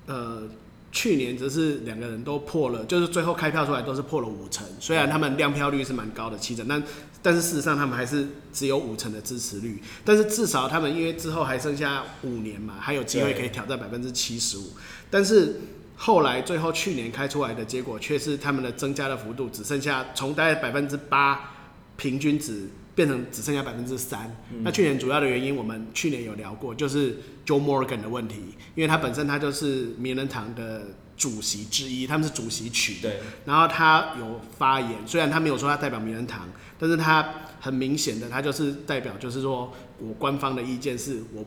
[0.07, 0.43] 呃，
[0.91, 4.65] 去年则是两个人都破了，就是最后开票出来都是破了五成。
[4.79, 6.81] 虽然他们亮票率是蛮高的七成，但
[7.21, 9.81] 但是事实上他们还是只有五成的支持率。
[10.05, 14.71] 但是至少他们因为之后还剩下五年嘛，还有机会可以挑战百分之七十五。
[15.11, 15.59] 但是
[15.95, 21.53] 后来最后去年开出来的结果却是他们的增加的幅度只剩下从大概百分之八
[21.97, 22.69] 平均值。
[22.97, 24.35] 变成只剩下百分之三。
[24.63, 28.37] 那去年主要的原因，我们去年有聊过，就是 Joe Morgan 的问题，
[28.73, 32.95] 因为他本身他就是名人堂的主席之一，他们是主席取。
[32.99, 33.19] 对。
[33.45, 41.45] 然后他有发言，虽然他没有说他代表名人堂，但是他很明显的，他就是代表，就是说我官方的意见是我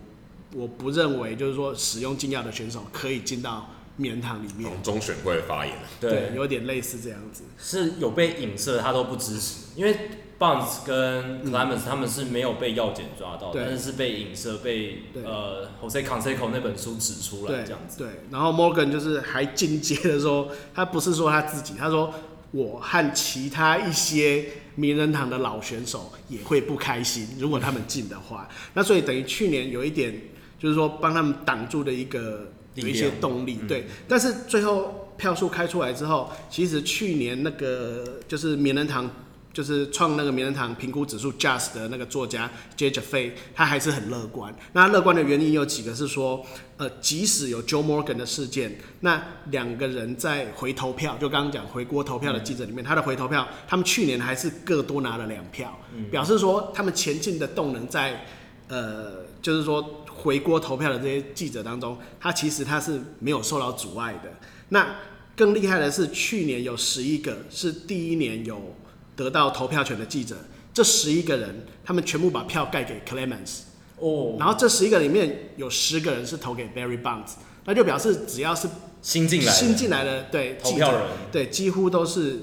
[0.55, 4.71] 我不认为，就是说使用禁药的选手可以进到名人堂里面。
[4.85, 5.75] 中选会的发言。
[6.01, 7.43] 对，有点类似这样子。
[7.59, 9.99] 是有被影射，他都不支持，因为。
[10.41, 17.99] Bonds 跟 Clemens 他们是没有被药检抓到，但是是被影射，被呃 Jose Canseco 那本书指出来这样子。
[17.99, 22.15] 对，然后 Morgan 就是还进阶的说，他不是说他自己，他说
[22.53, 30.23] 我和其他一些名人堂的老选手也会不开心，如果他们进的话，那所以等于去年有一点
[30.59, 33.85] 就是说帮他们挡住的一个有一些动力，对。
[34.09, 39.11] 但是最后票数开出来之后，其实去年那个就是名人堂。
[39.53, 44.55] 就是创那个名人堂评估指数 JUST 的那个作家 Jay Jaffe，他还是很乐观。
[44.73, 55.77] 那乐观的原因有几个是说，呃，即使有 Joe Morgan 的事件，那两个人在回投票，就刚刚讲回锅投票的记者里面，他的回投票，他们去年还是各多拿了两票，
[56.13, 58.25] 表示说他们前进的动能在，
[58.69, 64.33] 呃，就是说回锅投票的这些记者当中，他其实他是没有受到阻碍的。
[64.69, 64.95] 那
[65.35, 68.77] 更厉害的是，去年有十一个是第一年有。
[69.23, 70.35] 得到投票权的记者，
[70.73, 73.65] 这十一个人，他们全部把票盖给 Clemens，
[73.99, 77.33] 哦，然后这十一个里面有十个人是投给 Barry Bonds，
[77.67, 78.67] 那就表示只要是
[79.03, 82.41] 新进来新进来的对投票人，对几乎都是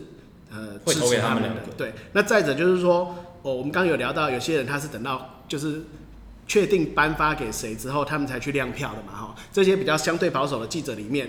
[0.51, 1.91] 呃会投给他们两个，对。
[2.13, 5.81] 那再者就是说，哦，我们刚刚有聊到有些人他是等到就是
[6.47, 9.35] 确定颁发给谁之后，他们才去亮票的嘛，哈。
[9.51, 11.27] 这些比较相对保守的记者里面。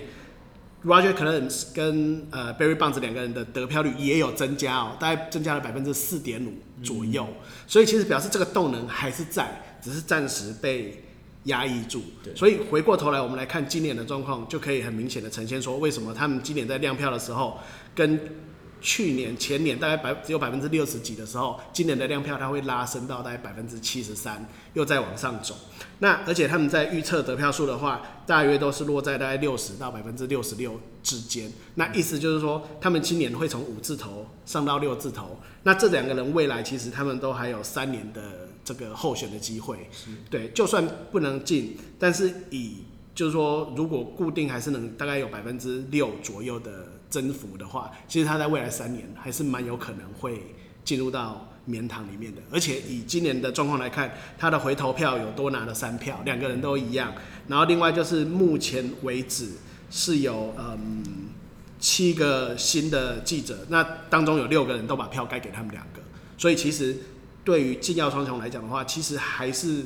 [0.85, 7.35] Roger Clemens 跟呃 Barry Bonds 两个人的得票率也有增加哦，大概增加了百分之四点五左右，嗯、
[7.67, 11.03] 所以其实表示这个动能还是在，只是暂时被
[11.43, 12.01] 压抑住。
[12.33, 17.59] 所以回过头来，我们来看今年的状况，就可以很明显的呈现说，为什么他们今年在亮票的时候
[17.93, 18.17] 跟
[18.81, 25.55] 去年、前年大概百只有百分之六十几的时候，今年的量票它会拉升到大概百分之七十三，又再往上走。
[25.99, 31.51] 那而且他们在预测得票数的话，大约都是落在大概六十到百分之六十六之间。
[31.75, 35.39] 那意思就是说，他们今年会从五字头上到六字头。
[35.63, 39.89] 那这两个人未来其实他们都还有三年的这个候选的机会。
[40.29, 42.77] 对，就算不能进，但是以
[43.19, 50.41] 就是说，如果固定还是能大概有百分之六左右的增幅的话，其实他在未来三年还是蛮有可能会
[50.85, 52.41] 进入到棉堂里面的。
[52.49, 57.13] 而且以今年的状况来看，他的回头票有多拿了三票，两个人都一样。
[57.49, 59.49] 然后另外就是目前为止
[59.91, 61.03] 是有嗯
[61.77, 65.99] 七个新的记者，那当中有六个人都把票该给他们两个。
[66.37, 66.95] 所以其实
[67.43, 69.83] 对于禁药双雄来讲的话，其实还是。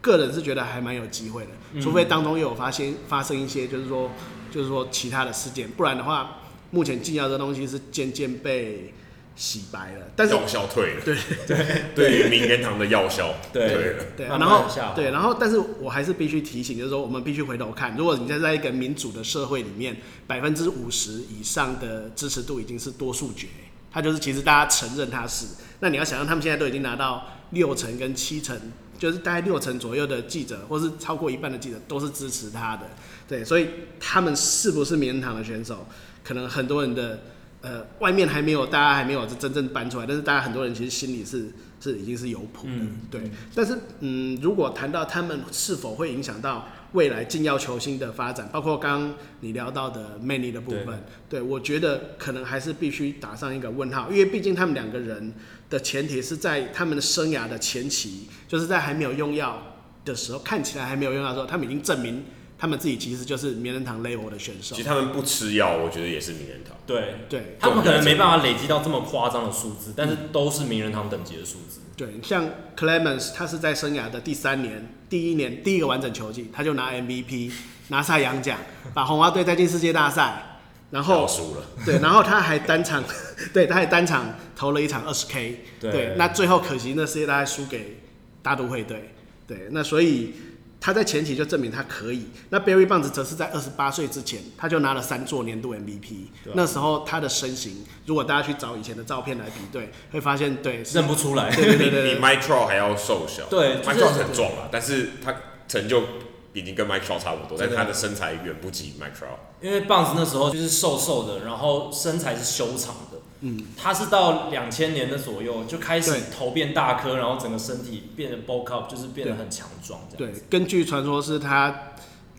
[0.00, 4.10] 个人是觉得还蛮有机会的，除非当中又有发现发生一些，就是说，
[4.50, 6.38] 就是说其他的事件，不然的话，
[6.70, 8.94] 目前禁药这东西是渐渐被
[9.36, 11.84] 洗白了，但是药效退了，对 对。
[11.94, 23.48] 对于名人堂的药效 退了，对，然后对，然后但是我还是必须提醒，就是说我们必须回头看，如果你在在一个民主的社会里面，百分之五十以上的支持度已经是多数决，
[23.92, 25.46] 他就是其实大家承认他是，
[25.80, 28.58] 那你要想象他们现在都已经拿到六成跟七成。
[29.00, 32.82] 就是大概六成左右的记者，或是超过一半的记者都是支持他的，
[33.26, 33.66] 对，所以
[33.98, 35.86] 他们是不是名人堂的选手，
[36.22, 37.18] 可能很多人的
[37.62, 43.22] 呃外面还没有，大家还没有真正搬出来，但是大家很多人其实心里是是已经是有谱的，嗯、对。
[43.54, 55.32] 但是嗯，如果谈到他们是否会影响到未来禁药球星的发展，包括刚刚你聊到的 Manny 的部分，对，对我觉得可能还是必须打上一个问号，因为毕竟他们两个人。
[55.70, 59.62] 的前提是在他们的生涯的前期，就是在还没有用药
[60.04, 62.24] 的时候，看起来还没有用药的时候，他们已经证明
[62.58, 64.74] 他们自己其实就是名人堂 level 的选手。
[64.74, 66.76] 其实他们不吃药，我觉得也是名人堂。
[66.86, 71.80] 对对，他们可能没办法累积到这么夸张的数字，但是都是名人堂等级的数字。
[71.96, 77.52] 对，像 Clemens，他是在生涯的第三年，第一年第一个完整球季，他就拿 MVP，
[77.88, 78.58] 拿赛扬奖，
[78.92, 80.49] 把红花队带进世界大赛。
[80.90, 83.02] 然后输了，对，然后他还单场，
[83.54, 87.98] 对，他还单场投了一场二十 K，对，那最后可惜那世界大赛输给
[88.42, 89.14] 大都会队，
[89.46, 90.34] 对，那所以
[90.80, 92.26] 他在前期就证明他可以。
[92.48, 105.34] 那 Barry Bonds 则是在二十八岁之前，他就拿了三座年度 MVP，那时候他的身形，如果大家去找以前的照片来比对，会发现对认不出来，对对对对，比 Mike Trout 还要瘦小，对，Mike Trout 很壮啊，但是他
[105.68, 106.02] 成就。
[106.52, 109.38] 已经跟 Mike Trout 差不多，但是他的身材远不及 Mike Trout。
[109.60, 113.18] 因为 Bonds 那时候就是瘦瘦的，然后身材是修长的。
[113.40, 120.00] 嗯，他是到两千年的左右就开始头变大颗，然后整个身体变得 bulk up，就是变得很强壮。
[120.16, 121.92] 对，根据传说是他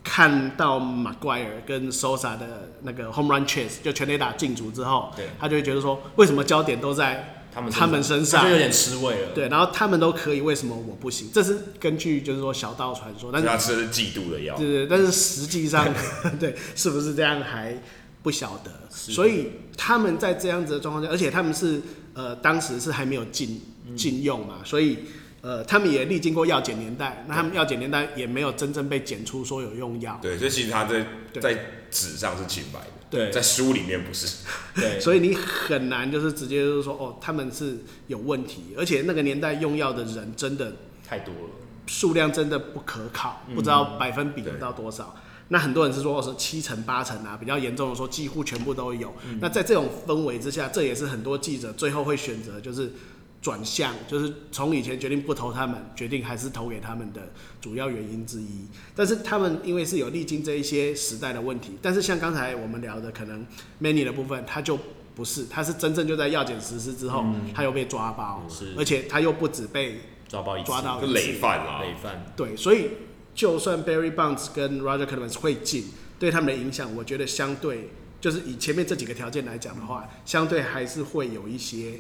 [0.04, 7.38] 看到 Maguire 跟 Sosa 的那个 home run chase 就全垒打进组之后，对，他就会觉得说，为什么焦点都在？
[7.54, 8.44] 他们他们身上。
[8.46, 11.30] 就有点吃味了，对，然后他们都可以，为什么我不行？
[11.34, 15.88] 这是根据就是说小道传说，但是他吃的是嫉妒的药，对对，但是实际上
[16.40, 17.78] 对是不是这样还
[18.24, 21.82] 不晓得，所以他们在这样子的状况下，而且他们是
[22.14, 23.62] 呃当时是还没有禁
[23.96, 25.00] 禁用嘛，所以
[25.42, 31.06] 呃他们也历经过药检年代，那他们药检年代也没有真正被检出说有用药，对，所以其实他在
[31.42, 31.58] 在
[31.90, 33.01] 纸上是清白的。
[33.12, 34.38] 对，在书里面不是，
[34.74, 40.74] 对， 所以你很难就是直接就是说哦，他们是有问题，而且那个年代用药的人真的
[41.06, 41.50] 太多了，
[41.88, 45.14] 数量真的不可考，不知道百分比有到多少。
[45.18, 49.14] 嗯、那很多人是说哦是七成八成啊，比较严重的说几乎全部都有。
[49.28, 52.94] 嗯、那在这种氛围之下，这也是很多记者最后会选择就是。
[53.42, 58.68] 转向就是从以前决定不投他们，决定还是投给他们的主要原因之一。
[58.96, 63.44] 但是他们因为是有历经这一些时代的问题，但是像刚才我们聊的，可能
[63.82, 64.78] Manny 的部分，他就
[65.16, 68.46] 不是，他是真正就在药检实施之后，嗯、他又被抓包，
[68.78, 72.24] 而且他又不止被抓包一次，抓到累犯啊，累犯。
[72.36, 72.90] 对，所以
[73.34, 75.86] 就算 Barry Bonds 跟 Roger Clemens 会进，
[76.20, 81.94] 对他们的影响，我觉得相对就是以前面这几个条件来讲的话，相对还是会有一些。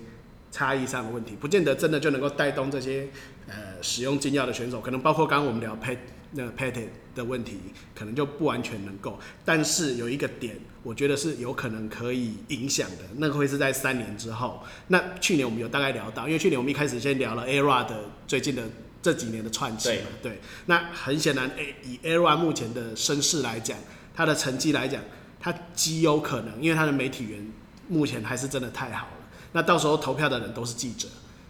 [0.51, 3.07] 差异上的问题，不见得真的就能够带动这些
[3.47, 5.97] 呃使用禁药的选手，可能包括刚刚我们聊 pat
[6.33, 7.59] 那 Pettitte 的问题，
[7.95, 9.19] 可能就不完全能够。
[9.43, 14.61] 但是有一个点，我觉得是有可能可以影响的，那个会是在三年之后。
[14.87, 18.63] 那去年我们有大概聊到，因为去年我们一开始先聊了 ERA 的最近的
[19.01, 21.51] 这几年的串起嘛，对，那很显然，
[21.83, 23.77] 以 ERA 目前的声势来讲，
[24.13, 25.01] 他的成绩来讲，
[25.39, 27.45] 他极有可能，因为他的媒体缘
[27.89, 29.20] 目前还是真的太好了。
[29.53, 31.07] 那到时候投票的人都是记者，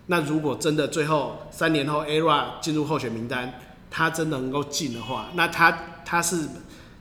[0.07, 3.59] 那如果真的最后三年后 ERA 进入候选名单，
[3.89, 6.47] 他真的能够进的话，那他他是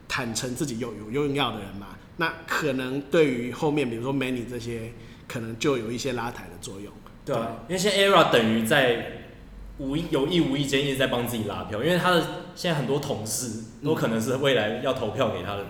[0.07, 1.87] 坦诚自己有有用药的人嘛？
[2.17, 4.91] 那可能对于后面比如说 Manny 这些，
[5.27, 6.91] 可能就有一些拉抬的作用。
[7.25, 9.23] 对啊，因为现在 ERA 等于在
[9.77, 12.21] 无有意无意间一直在帮自己拉票，因为他的
[12.55, 15.69] 现在很多同事都可能是未来要投票给他的人，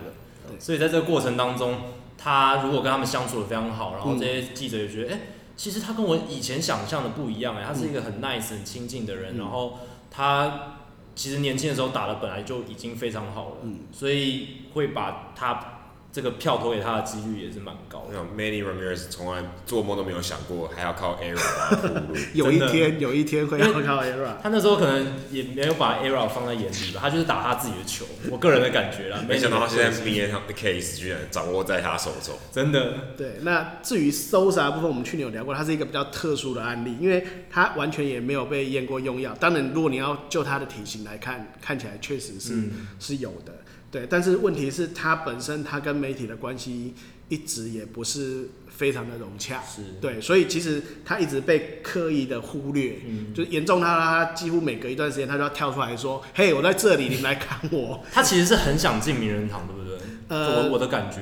[0.50, 1.78] 嗯、所以在这个过程当中，
[2.22, 5.22] 他如果跟他们相处的非常好，然后这些记者也觉得，哎、嗯欸，
[5.56, 9.80] 其实他跟我以前想象的不一样，哎，他是一个很 nice、很亲近的人，嗯、然后
[10.10, 10.78] 他。
[11.14, 15.81] 其实年轻的时候打的本来就已经非常好了，嗯，所以会把他
[16.14, 18.20] 这个票投给他的几率也是蛮高的。
[18.38, 21.40] Manny Ramirez 从来做梦都没有想过还要靠 ERA
[22.34, 24.36] 有一天，有一天会要靠 ERA。
[24.44, 28.06] 他那时候可能也没有把 ERA 放在眼里吧，他就是打他自己的球。
[28.30, 32.94] 我个人的感觉啦，没想到他现在名人堂的 case 居然掌握在他手中，真的。
[33.16, 39.34] 对，那至于 Sosa 部分，我们去年有聊过，他是一个比较特殊的案例，因为他完全也没有被验过用药。
[39.40, 43.54] 当然，如果你要就他的体型来看，看起来确实是、嗯、是有的。
[43.92, 46.94] 对，但是问题是，他本身他跟媒体的关系
[47.28, 58.02] 一直也不是非常的融洽，是对，所以其实他一直被刻意的忽略，嗯，就严重他他几乎每隔一段时间他就要跳出来说，嘿，我在这里，你们来砍我。
[58.12, 59.98] 他其实是很想进名人堂，对不对？
[60.30, 61.20] 呃，我我的感觉。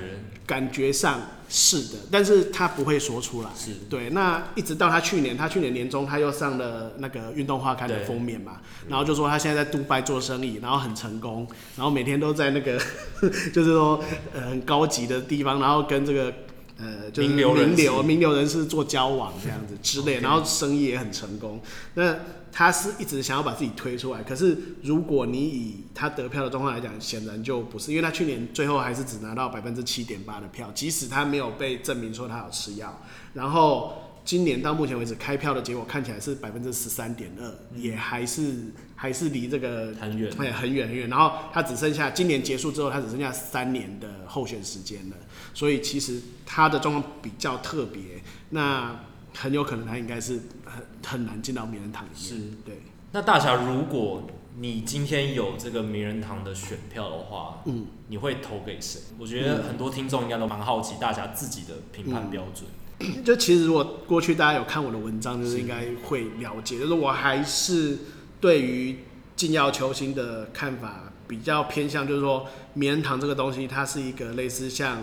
[0.50, 3.50] 感觉上是的，但是他不会说出来。
[3.56, 12.82] 是对，那一直到他去年，他去年年中他又上了那个运动画刊的封面嘛，然后就说他现在在杜拜做生意，然后很成功，然后每天都在那个
[13.54, 16.34] 就是说呃很高级的地方，然后跟这个
[16.80, 21.62] 呃就是名流名流名流人士做交往这样子之类，然后生意也很成功。
[21.94, 22.16] 那
[22.52, 33.02] 他是一直想要把自己推出来，可是如果你以他得票的状况来讲，显然就不是，因为他去年最后还是只拿到百分之七点八的票，即使他没有被证明说他有吃药。
[33.34, 41.10] 然后今年到目前为止开票的结果看起来是百分之十三点二，也还是还是离这个很远，很远很远。
[41.10, 45.16] 然后他只剩下今年结束之后，他只剩下三年的候选时间了，
[45.54, 48.02] 所以其实他的状况比较特别。
[48.50, 49.00] 那
[49.34, 52.20] 很有可能他应该是很很难进到名人堂里面。
[52.20, 52.82] 是，对。
[53.12, 54.22] 那大侠，如果
[54.60, 59.02] 你今天有这个名人堂的选票的话，嗯，你会投给谁？
[59.18, 62.70] 我觉得很多听众应该都蛮好奇大侠自己的评判标准。
[63.00, 67.98] 嗯，就其实如果过去大家有看我的文章，就是应该会了解，就是我还是
[68.40, 69.00] 对于
[69.36, 75.00] 进要球星的看法比较偏向，就是说名人堂这个东西，它是一个类似像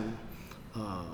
[0.74, 1.05] 呃。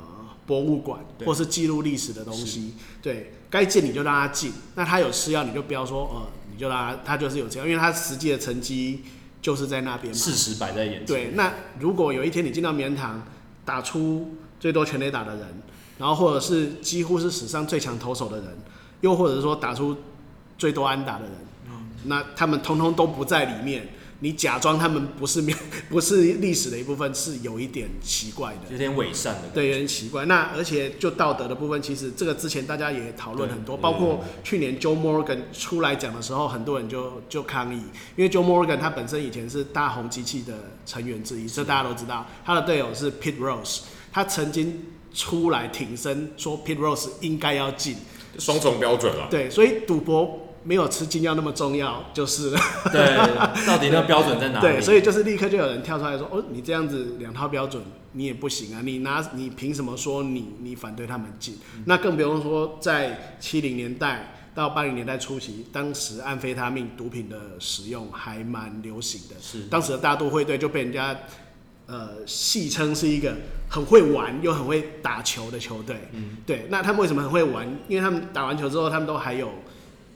[0.47, 4.53] 博物馆或是记录历史的东西，对，该进你就让他进。
[4.75, 9.03] 那他有吃药，你就不要说，呃，你就让他，他就是有吃药，因为他实际的成绩
[9.41, 10.19] 就是在那边嘛。
[10.19, 11.07] 事实摆在眼前。
[11.07, 13.23] 对，那如果有一天你进到名人堂，
[13.65, 15.63] 打出最多全垒打的人，
[15.99, 18.59] 然后或者是几乎是史上最强投手的人，
[19.01, 19.97] 又或者是说打出
[20.59, 21.33] 最多安打的人，
[22.05, 23.89] 那他们通通都不在里面。
[24.23, 25.43] 你假装他们不是
[25.91, 30.25] 不是历史的一部分，是有一点奇怪的，有点伪善的，对，有点奇怪。
[30.27, 37.83] 那而且就道德的部分，其实这个之前大家也讨论很多，包括去年 Joe Morgan 出来讲的时候，很多人就就抗议，
[38.15, 40.55] 因为 Joe Morgan 他本身以前是大红机器的
[40.87, 43.81] 成员之一，这大家都知道，他的队友是 Pete Rose，
[44.13, 47.97] 他曾经出来挺身说 Pete Rose 应该要进，
[48.39, 50.42] 双重标准了，对，所以赌博。
[50.64, 52.61] 没有吃禁药那么重要，就是了。
[52.92, 53.16] 对，
[53.66, 54.66] 到底那个标准在哪里？
[54.66, 58.81] 对，所以就是立刻就有人跳出来说：“哦，你这样子两套标准，你也不行啊！
[58.85, 61.59] 你拿你凭什么说你你反对他们禁？
[61.75, 69.35] 嗯、那更不用说在七零年代到八零年代初期，当时安非他命毒品的使用还蛮流行的。
[69.40, 71.16] 是，当时的大都会队就被人家
[71.87, 73.35] 呃戏称是一个
[73.68, 75.96] 很会玩又很会打球的球队。
[76.12, 76.66] 嗯，对。
[76.68, 77.66] 那他们为什么很会玩？
[77.88, 79.51] 因为他们打完球之后，他们都还有。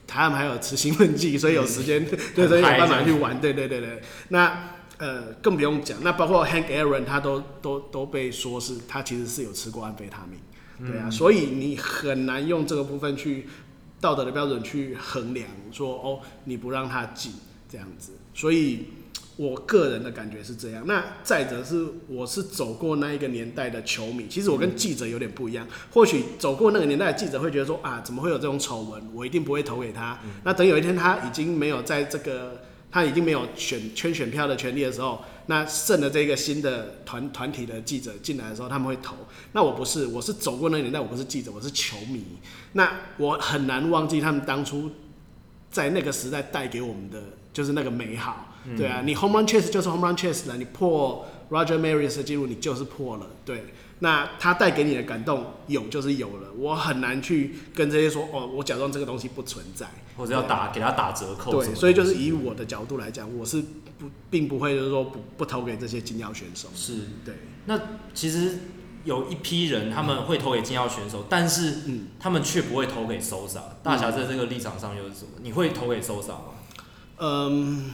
[0.07, 4.01] 他们还有吃兴奋剂，所以有时间，嗯、 对，所以有办法去玩，对对对对。
[4.29, 13.47] 那呃，更不用讲，那包括 Hank Aaron，他都都都被说是他其实是有吃过安非他命，对啊，嗯、所以你很难用这个部分去
[14.01, 17.33] 道德的标准去衡量，说哦，你不让他进
[17.71, 18.87] 这样子，所以。
[19.37, 20.87] 我个人的感觉是这样。
[20.87, 24.27] 那再者是，我是走过那一个年代的球迷。
[24.29, 25.67] 其实我跟记者有点不一样。
[25.93, 29.03] 或许走过那个年代的记者会觉得说啊，怎么会有这种丑闻？
[29.13, 30.19] 我一定不会投给他。
[30.43, 39.17] 那等有一天他已经没有在这个，他已经没有选圈选票的权利的时候，那剩的这个新的团团体的记者进来的时候，他们会投。
[39.53, 42.25] 那我不是，我是走过那个年代，我不是记者，我是球迷。
[42.73, 44.91] 那我很难忘记他们当初
[45.71, 47.23] 在那个时代带给我们的
[47.53, 48.55] 就是那个美好。
[48.77, 53.65] 对啊，你 home run chase 就是 home run chase 了，你破，Roger Maris 的记录你就是破了，对。
[53.99, 59.87] 那他带给你的感动有就是有了，我很难去跟这些说哦，我假装这个东西不存在，
[60.19, 61.51] 或者要打给他打折扣。
[61.51, 63.59] 对，所以就是以我的角度来讲，我是
[63.99, 66.69] 不并不会就是说不不投给这些金腰选手。
[66.75, 67.35] 是，对。
[67.65, 67.81] 那
[68.13, 68.59] 其实
[69.05, 73.63] 有一批人他们会投给金腰选手，但是嗯他们却不会投给 Sosa。
[73.83, 75.31] 大侠在这个立场上又是什么？
[75.41, 76.45] 你会投给 Sosa 吗？
[77.17, 77.91] 嗯。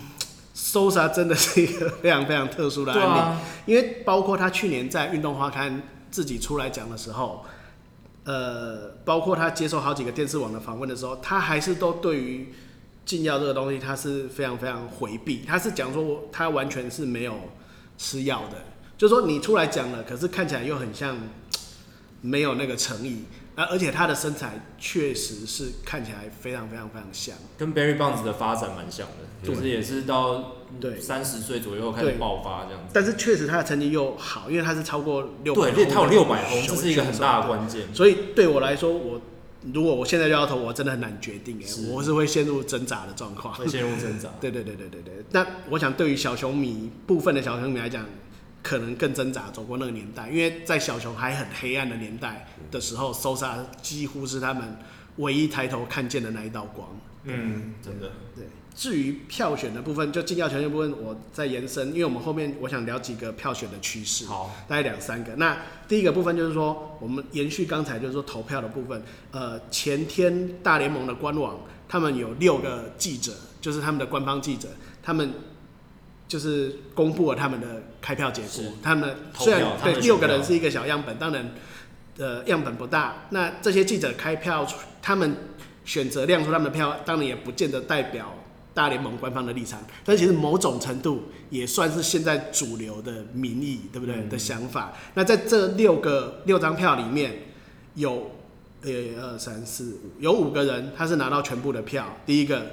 [0.62, 7.44] Sosa 真的是一个非常非常特殊的案例，啊、因为包括他去年在《运动花刊》自己出来讲的时候，
[8.22, 12.54] 呃，包括他接受好几个电视网的访问的时候，他还是都对于
[13.04, 15.42] 禁药这个东西，他是非常非常回避。
[15.44, 17.34] 他是讲说他完全是没有
[17.98, 18.58] 吃药的，
[18.96, 21.16] 就是说你出来讲了，可是看起来又很像
[22.20, 23.24] 没有那个诚意。
[23.62, 32.90] 而而且他的身材确实是看起来非常非常非常像，跟 Barry Bonds 的发展蛮像的，对就是也是到对三十岁左右开始爆发这样子。
[32.92, 37.82] 但是确实他的成绩又好，因为他是超过六百，对，他有六百轰，这是一个很大的关键。
[37.94, 39.20] 所以对我来说，我
[39.72, 44.28] 如果我现在就要投，我真的很难决定哎，是我是会陷入挣扎的状况，会陷入挣扎。
[44.40, 45.14] 对对对对对对。
[45.30, 48.04] 那我想对于小熊迷部分的小熊迷来讲。
[48.62, 54.76] 可能更挣扎走过那个年代，因为在小熊还很黑暗的年代的时候，Sosa 几乎是他们
[55.16, 56.88] 唯一抬头看见的那一道光。
[57.24, 58.12] 嗯，真的。
[58.36, 58.44] 对。
[58.74, 64.24] 至于票选的部分，就进要权的部分，我再延伸，因为我们后面我想聊几个票选的趋势。
[64.26, 64.50] 好。
[64.68, 65.34] 大概两三个。
[65.34, 65.56] 那
[65.88, 69.02] 第一个部分就是说，我们延续刚才就是说投票的部分。
[69.32, 71.58] 呃，前天大联盟的官网，
[71.88, 74.68] 他们有六个记者，就是他们的官方记者，
[75.02, 75.32] 他们。
[76.33, 81.51] 就是公布了他们的开票结果，他们虽然对六个人是一个小样本，当然
[82.16, 83.26] 呃样本不大。
[83.28, 84.66] 那这些记者开票，
[85.03, 85.37] 他们
[85.85, 88.33] 选择亮出他们的票，当然也不见得代表
[88.72, 89.78] 大联盟官方的立场。
[90.07, 94.14] 但其实某种程度也算是现在主流的民意，对不对？
[94.14, 94.95] 嗯、的想法。
[95.12, 97.41] 那在这六个六张票里面，
[97.95, 98.30] 有
[98.83, 102.07] 一二三四五，有五个人他是拿到全部的票。
[102.24, 102.70] 第一个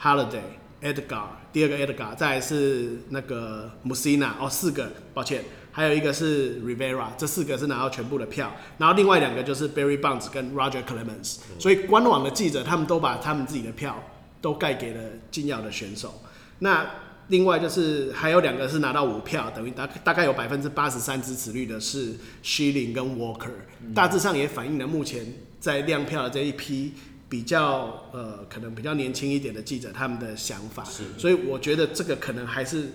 [0.00, 0.62] Halladay。
[0.84, 14.02] Edgar，第二个 Edgar，再来是那个 Musina，哦，四个，抱歉，还有一个是 Rivera，这四个是拿到全部的票，然后另外两个就是 Barry Bonds 跟 Roger Clemens，所以官网的记者他们都把他们自己的票
[14.40, 15.00] 都盖给了
[15.30, 16.22] 禁药的选手。
[16.60, 16.86] 那
[17.28, 23.50] 另外就是还有两个是拿到五票，等于大大概有百分之八十三支持率的是 Shilling 跟 Walker，
[23.94, 25.26] 大致上也反映了目前
[25.60, 26.94] 在亮票的这一批。
[27.32, 31.02] 比较呃，可能比较年轻一点的记者，他们的想法，是。
[31.16, 32.90] 所以我觉得这个可能还是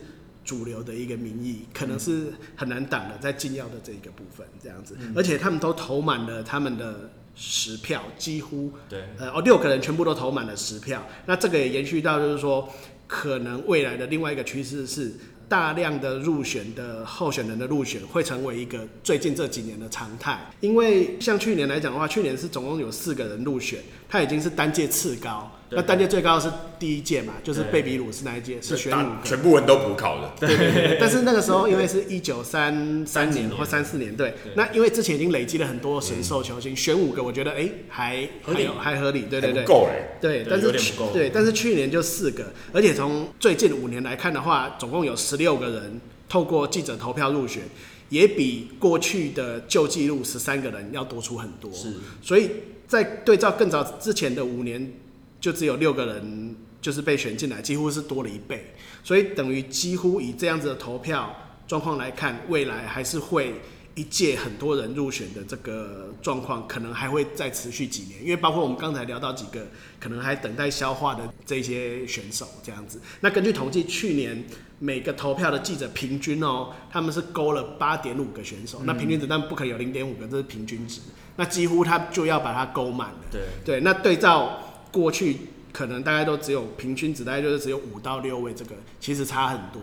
[0.45, 12.71] 主流的一个民意，可能是很难挡的，在禁药的这一个部分这样子，嗯、而且他们都投满了他们的十票，几乎对，呃哦，六个人全部都投满了十票，那这个也延续到就是说，
[13.07, 15.15] 可能未来的另外一个趋势是。
[15.49, 23.79] 大量的入选的候选人的入选会成为一个最近这几年的常态，因为像去年来讲的话，去年是总共有四个人入选，
[24.09, 25.49] 他已经是单届次高。
[25.69, 26.49] 那单届最高的是
[26.79, 30.31] 第一届嘛，就是贝比鲁斯那一届是选五个，全部人都补考的。
[30.39, 30.97] 对对对。
[30.97, 34.33] 但是那个时候因为是一九三三年或三四年，对。
[34.55, 39.65] 那因为之前已经累积了很多神兽球星，选五个我觉得哎还合理，还合理，对对对。
[39.65, 40.17] 够哎。
[40.21, 40.71] 对，但是
[41.11, 45.99] 对，但是去年就四个，而且从最近五年来看的话，总共有十六个人
[46.29, 47.63] 透过记者投票入选，
[48.07, 51.69] 也比过去的旧纪录十三个人要多出很多。
[51.73, 51.93] 是。
[52.21, 52.51] 所以
[52.87, 54.93] 在对照更早之前的五年。
[55.39, 58.73] 就只有六个人，就是被选进来，几乎是多了一倍，
[59.03, 61.35] 所以等于几乎以这样子的投票
[61.67, 63.53] 状况来看，未来还是会
[63.93, 69.67] 一届很多人入选的这个状况，可能还会再持续几年，因为包括我们刚才聊到几个
[69.99, 73.01] 可能还等待消化的这些选手这样子。
[73.21, 74.43] 那根据统计，去年
[74.79, 81.01] 每个投票的记者平均哦，他们是勾了八点五个选手，嗯、那平均值但不可能有零点五个，这是平均值，
[81.35, 83.19] 那几乎他就要把它勾满了。
[83.31, 84.63] 对对，那对照。
[84.91, 85.37] 过去
[85.71, 89.81] 可能大概都只有平均值，大概就是只有五到六位，这个其实差很多。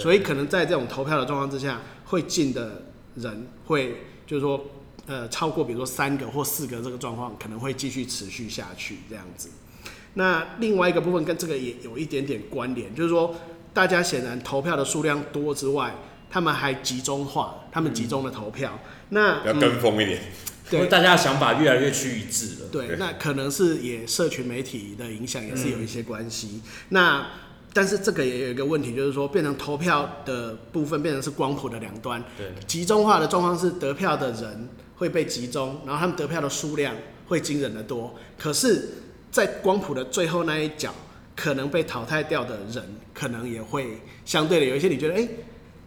[0.00, 2.82] 所以可能在这种投票的状况之下，会进的
[3.14, 4.64] 人会就是说，
[5.06, 9.50] 呃，超过比如说三个或四个这个状况，可能会继续持续下去这样子。
[10.14, 13.34] 那另外一个部分跟这个也有一点点关联，就是说
[13.72, 15.94] 大家显然投票的数量多之外，
[16.30, 20.20] 他们还集中化，他们集中的投票，嗯、那要跟风一点。
[20.20, 22.68] 嗯 对，大家的想法越来越趋一致了。
[22.72, 26.48] 对，那可能是也社群媒体的影响也是有一些关系。
[26.54, 27.26] 嗯、那
[27.72, 32.22] 但是这个也有一个问题，就是说变成投票的部分变成是光谱的两端。
[32.38, 36.94] 对，集中化的状况是得票的人会被集中，然后他们得票的数量
[37.26, 38.14] 会惊人的多。
[38.38, 38.88] 可是，
[39.30, 40.94] 在光谱的最后那一角，
[41.36, 45.18] 可能被淘汰掉的人，可能也会相对的有一些你觉得哎。
[45.18, 45.28] 诶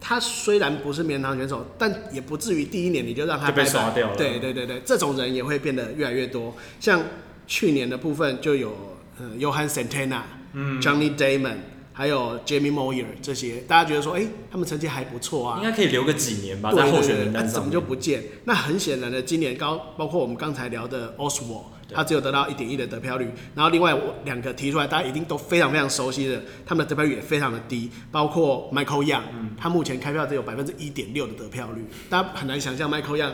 [0.00, 4.16] 他虽然不是名人堂选手，但也不至于第一年你就让他就被刷掉了。
[4.16, 6.54] 对对对对，这种人也会变得越来越多。
[6.78, 7.02] 像
[7.46, 10.20] 去年的部分就有呃，Johan Santana，
[10.52, 11.56] 嗯，Johnny Damon，
[11.92, 17.52] 还有 Jamie Moyer 这些，大家觉得说，哎、欸，他们成绩还不错啊，应该可以留个几年吧，对对对在候选人单上。
[17.52, 18.22] 那怎么就不见？
[18.44, 21.64] 那很显然的，今年高包括我们刚才聊的 Oswalt。
[21.92, 29.22] 他只有得到一点一的得票率，然后另外我两个提出来，大家一定都非常非常熟悉的，他们的得票率也非常的低，包括 Michael Young，
[29.56, 33.32] 他目前开票只有百分之一点六的得票率，大家很难想象 Michael Young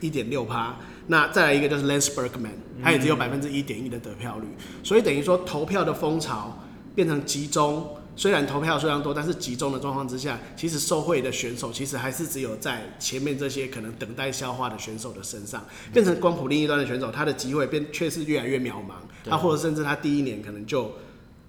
[0.00, 0.76] 一点六趴。
[1.06, 4.46] 那再来一个就是 Lance Berkman，他也只有百分之一点一的得票率，
[4.82, 6.58] 所以等于说投票的风潮
[6.94, 7.86] 变成集中。
[8.16, 18.94] 虽然投票数量多，但是集中的状况之下，其实受惠的选手其实还是只有在前面这些可能等待消化的选手的身上，变成光谱另一端的选手，他的机会变却是越来越渺茫，
[19.24, 20.94] 他或者甚至他第一年可能就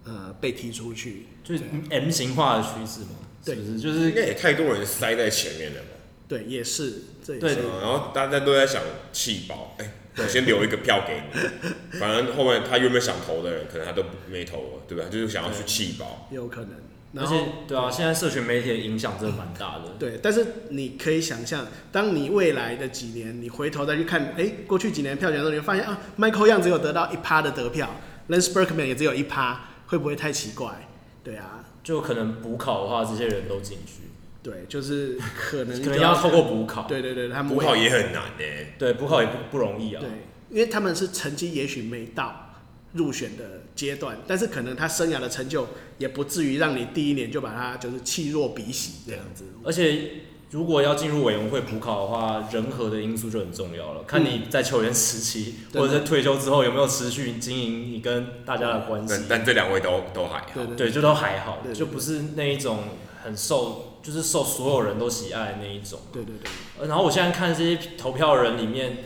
[0.04, 3.80] 呃被踢出去，就是 M 型化的趋势嘛，对，是不是？
[3.80, 5.88] 就是应该也太多人塞在前面了嘛，
[6.28, 7.56] 对，也是，这也是。
[7.56, 8.82] 对，然后大家都在想
[9.14, 9.92] 弃保，哎、欸。
[10.18, 15.06] 我先留一个票给你，反正后面他原本想投的人，可能他都没投了，对吧？
[15.12, 16.72] 就是想要去弃保，有可能。
[17.18, 19.94] 而且，对啊，现在社群媒体的影响真的蛮大的。
[19.98, 27.90] 对，但是你可以想象，当你未来的几年，你回头再去看，哎、欸，过去几年票选的时候，你会发现啊，Michael Young 只有得到一趴的得票
[28.28, 30.90] ，Lance Berkman 也只有一趴，会不会太奇怪？
[31.24, 34.05] 对啊，就可能补考的话，这些人都进去。
[34.46, 36.84] 对，就是可能 可能要透过补考。
[36.84, 38.44] 对对对，他们补考也很难呢。
[38.78, 40.00] 对，补考也不不容易啊。
[40.00, 40.10] 对，
[40.52, 42.54] 因为他们是成绩也许没到
[42.94, 45.68] 入选的阶段，但是可能他生涯的成就
[45.98, 49.46] 也不至于让你第一年就把他就是弃若敝屣这样子。
[49.64, 50.12] 而且
[50.52, 54.04] 如果要进入委员会补考的话，人和的因素就很重要了。
[54.04, 59.26] 看你在球员时期、嗯、或者在退休之后有没有持续经营你跟大家的关系。
[59.28, 60.66] 但这两位都都还好。
[60.78, 62.84] 对，就都还好，就不是那一种
[63.24, 63.94] 很受。
[64.06, 66.00] 就是受所有人都喜爱的那一种。
[66.14, 66.88] 对对对。
[66.88, 68.98] 然后我现在看这些投票人里面，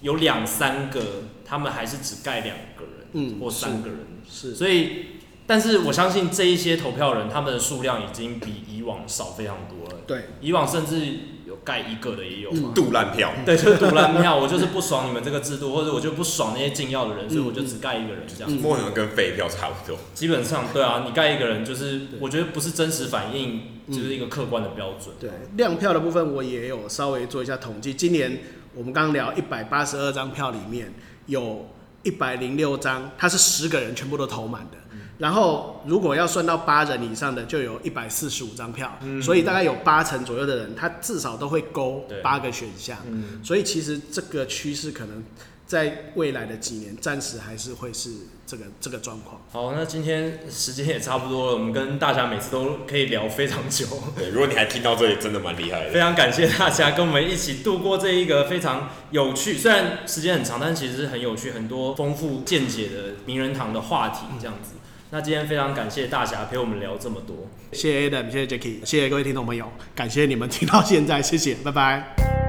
[0.00, 1.00] 有两三个，
[1.44, 3.98] 他们还是只盖两个人，嗯，或三个人。
[4.30, 4.54] 是。
[4.54, 5.06] 所以，
[5.44, 10.02] 但是我相信这一些投票人，他们的数量已经比以往少非常多了。
[10.06, 10.26] 对。
[10.40, 11.00] 以往甚至
[11.48, 12.70] 有盖一个的也有嘛。
[12.76, 13.32] 赌烂票。
[13.44, 14.36] 对，就是赌烂票。
[14.36, 18.62] 我就是不爽你们这个制度，或者我就不爽那些禁药的人，所以我就只盖一个人这样。
[18.62, 19.98] 为什么跟废票差不多？
[20.14, 23.62] 基本上，对啊，你盖一个人就是，我觉得不是真实反映。
[23.88, 25.14] 就是一个客观的标准。
[25.20, 27.92] 对，量票的部分我也有稍微做一下统计。
[27.92, 28.40] 今年
[28.74, 30.92] 我们刚刚聊一百八十二张票里面，
[31.26, 31.68] 有
[32.02, 34.78] 一百零六张，它是十个人全部都投满的。
[35.18, 38.90] 然后如果要算到八人以上的，就有一百四十五张票。
[39.22, 42.98] 所以大概有八成左右的人，他至少都会勾八个选项。
[43.42, 45.22] 所以其实这个趋势可能。
[45.66, 48.10] 在未来的几年，暂时还是会是
[48.46, 49.40] 这个这个状况。
[49.50, 53.86] 好，那今天时间也差不多了，我们跟大侠每次都可以聊非常久。
[54.16, 55.90] 对，如果你还听到这里，真的蛮厉害的。
[55.90, 64.74] 非常感谢大家跟我们一起度过这一个非常有趣，虽然时间很长，但其实是很有趣、很多丰富见解的名人堂的话题这样子。
[65.10, 72.43] 那今天非常感谢大侠陪我们聊这么多，谢谢 Adam，谢谢 Jacky，谢谢各位听众朋友，感谢你们听到现在，谢谢，拜拜。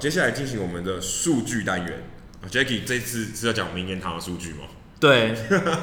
[0.00, 2.02] 接下来进行我们的数据单元。
[2.50, 4.60] Jacky 这次是要讲名人堂的数据吗？
[4.98, 5.36] 对，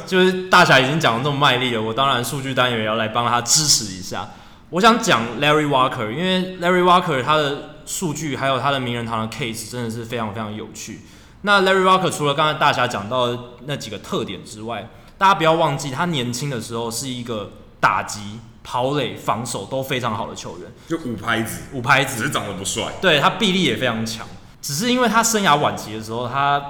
[0.07, 4.31] 就是大侠已经讲的这么卖力了，我当然数据单元也要来帮他支持一下。
[4.71, 11.01] 我想讲 Larry Walker，因为 Larry Walker 他的数据还有他的名人堂的 case 真的是非常非常有趣。
[11.43, 14.89] 那 Larry Walker 除了刚才大侠讲到的那几个特点之外，
[15.19, 18.39] 大家不要忘记他年轻的时候是一个打击。
[18.69, 22.91] 跑垒、防守都非常好的球员，就五拍子，五拍子，只是长得不帅。
[23.01, 24.27] 对，他臂力也非常强，
[24.61, 26.61] 只是因为他生涯晚期的时候，他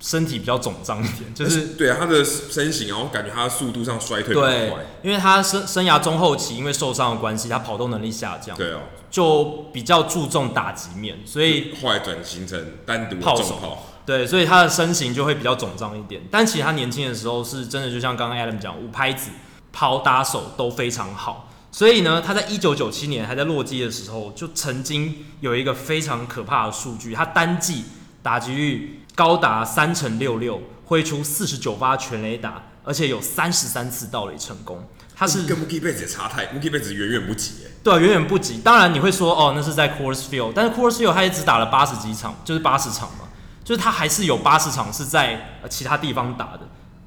[0.00, 4.50] 身体比较肿胀一点， 就是对啊，他的身形然后感觉他的速度上衰退比较快。
[4.50, 4.72] 对，
[5.02, 8.56] 因为他生生涯中后期因为受伤的关系，他跑动能力下降。
[8.56, 8.80] 对哦，
[9.10, 9.44] 就
[9.74, 13.78] 比较注重打击面，所以后来转型成单独炮手。
[14.06, 16.22] 对，所以他的身形就会比较肿胀一点。
[16.30, 19.30] 但其实他年轻的时候是真的，就像刚刚 Adam 讲，五拍子。
[19.72, 27.84] 跑打手都非常好，所以呢，他在一九九七年还在洛基的时候，就曾经有一个非常可怕的数据，他单季
[28.22, 34.86] 打击率高达三成六六，挥出四十九发全垒打，而且有三十三次盗垒成功。
[35.14, 37.70] 他是跟 Mookie Betts 也差太，Mookie Betts 远远不及哎。
[37.82, 38.58] 对啊，远远不及。
[38.58, 43.28] 当然你会说哦，那是在 Coors Field，但是 Coors Field 他也只打了八十几场，就是八十场嘛，
[43.64, 46.60] 就是他还是有八十场是在呃其他地方打的。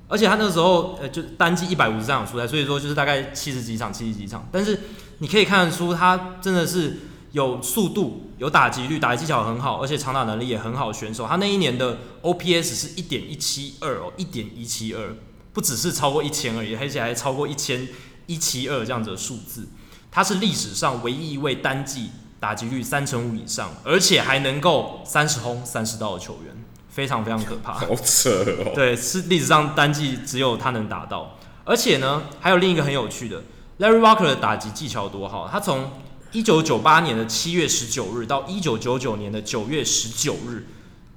[0.08, 4.48] 而且他那时候，呃，就单季一百五十场出赛，所以说就是大概七十几场，七十几场。
[4.52, 4.80] 但是
[5.18, 7.00] 你可以看得出，他真的是
[7.32, 11.28] 有速度、有打击率、打击技巧很好，而且长打能力也很好选手。
[11.28, 15.16] 他那一年的 OPS 是一点一七二哦，一点一七二，
[15.54, 17.88] 不只是超过一千而已，而且还超过一千
[18.28, 19.68] 一七二这样子的数字。
[20.12, 26.56] 他是历史上唯一一位单季打击率三成五以上，而且还能够三十轰三十盗的球员，
[26.96, 27.74] 非常非常可怕。
[27.76, 28.72] 好扯哦！
[28.74, 31.38] 对，是历史上单季只有他能达到。
[31.66, 33.44] 而且呢，还有另一个很有趣的
[33.80, 35.92] ，Larry Walker 的打击技巧多好，他从
[36.32, 40.68] 一九九八年的七月十九日到一九九九年的九月十九日，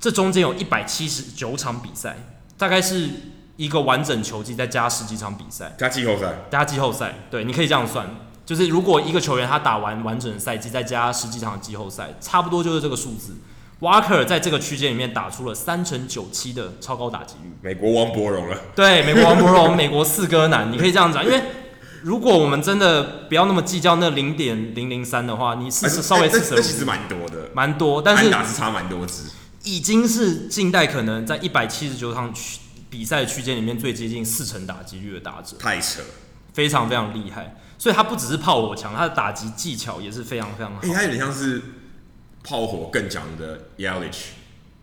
[0.01, 2.17] 这中间有一百七十九场比赛，
[2.57, 3.09] 大概是
[3.57, 8.09] 一个完整球季再加十几场比赛，加季后赛，加季后赛，对，你可以这样算，
[8.45, 13.37] 就是如果一个球员他打完完整的赛季，再加十几场季后赛，差不多就是这个数字。
[13.81, 18.59] Walker 在这个区间里面打出了三成九七的超高打击率，美国王柏荣了。
[18.75, 21.43] 对，美国王柏荣，美国四哥男，你可以这样讲，因为。
[22.01, 29.25] 如果我们真的不要那么计较那零点零零三的话，你是稍微四舍五入，其实蛮多的，蛮多，但是打是差蛮多支，
[29.65, 32.33] 已经是近代可能在一百七十九场
[32.89, 36.01] 比赛区间里面最接近四成打击率的打者，太扯，
[36.53, 37.57] 非常非常厉害。
[37.77, 40.79] 所以他不只是炮火强，他的打击技巧也是非常非常好。
[40.85, 41.61] 哎、欸，他有点像是
[42.49, 44.29] 炮火更强的 Yelich。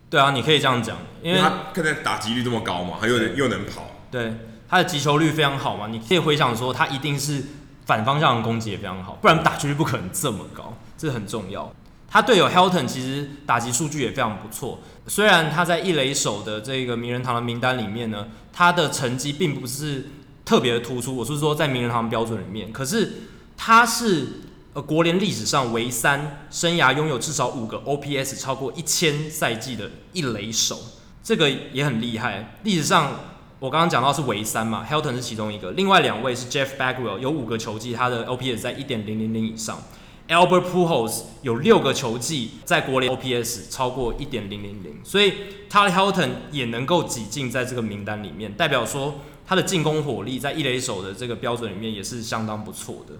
[0.09, 4.33] 对啊，你可以这样讲，因为，他现在打击率这么高嘛，他又能又能跑，对。
[4.67, 7.43] 他的击球率非常好嘛，你可以回想说，他一定是
[7.85, 11.71] 反方向的攻击也非常好，不然打击率不可能这么高，这很重要。
[12.09, 20.05] 他队友 Helton 其实打击数据也非常不错，虽然他在一垒手的这个名人堂的名单里面呢，他的成绩并不是
[20.43, 23.11] 特别的突出，我是说在名人堂标准里面，可是
[23.55, 24.27] 他是
[24.75, 30.77] 呃国联历史上唯三生涯拥有至少五个 OPS 超过一千赛季的一垒手，
[31.23, 33.13] 这个也很厉害，历史上。
[33.57, 39.81] 我刚刚讲到是唯三嘛，Helton 是其中一个，另外两位是 Jeff Bagwell，有五个球季他的 OPS 在一点零零零以上
[40.27, 45.31] ，Albert Pujols 有六个球季在国联 OPS 超过一点零零零，所以
[45.71, 53.15] Todd Helton 也能够挤进在这个名单里面，代表说他的进攻火力在一垒手的这个标准里面也是相当不错的。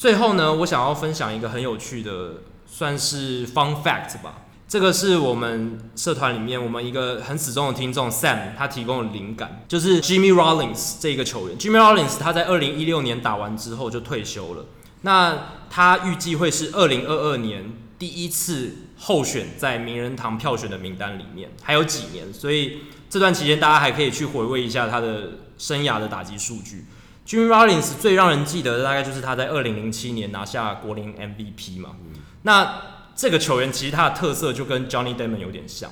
[0.00, 2.36] 最后呢，我想要分享一个很有趣的，
[2.66, 4.46] 算是 Fun Fact 吧。
[4.66, 11.58] 这个是我们社团里面我们一个很死忠的听众 Sam，他提供的灵感，就是 Jimmy Rollins 这一个球员。
[11.58, 14.64] Jimmy Rollins 他在二零一六年打完之后就退休了，
[15.02, 15.38] 那
[15.68, 26.86] 他预计会是二零二二年第一次候选在名人堂票选的名单里面，还有几年，所以这段期间大家还可以去回味一下他的生涯的打击数据。
[27.30, 31.90] Jimmy Rollins 最让人记得的大概就是他在二零零七年拿下国联 MVP 嘛，
[32.42, 32.82] 那。
[33.12, 35.90] 这个球员其实他的特色就跟 Johnny Damon 有点像，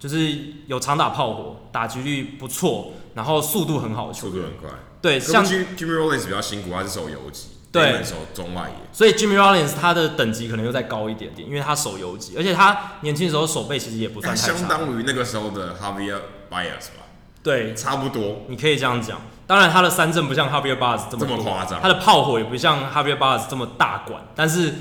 [0.00, 0.36] 就是
[0.66, 4.70] 有长打炮火，打击率不错，然后速度很好的球员，速度很快。
[5.00, 8.74] 对，像 Jimmy Rollins 比较辛苦，他是守游击，对，守中外野。
[8.92, 14.52] 所以 Jimmy Rollins 他的等级可能又再高一点点，因为他守游击，而且他年轻的时候手背其实也不算太差。
[14.52, 16.18] 相当于那个时候的 Javier
[16.50, 17.06] Baez 吧？
[17.44, 18.42] 对，差不多。
[18.48, 19.20] 你可以这样讲。
[19.50, 24.72] 当然，他的三振不像 Javier Baez 这么这么夸张，他的炮火也不像 Javier Baez 这么大管，但是。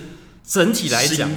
[0.42, 1.30] 整体来讲，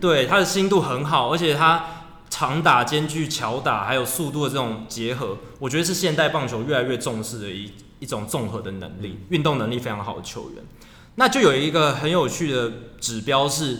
[0.00, 1.84] 对他的心度很好，而且他
[2.28, 7.70] 长打兼具巧打还有速度的这种结合，我觉得是现代棒球越来越重视的一
[8.00, 10.64] 一种综合的能力，运动能力非常好的球员。
[11.14, 13.78] 那就有一个很有趣的指标是，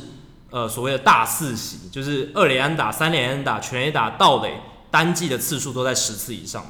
[0.51, 6.65] 呃，所谓的大四喜，就是二垒安打、三垒安打、全垒打、盗垒，单季的次数都在十次以上，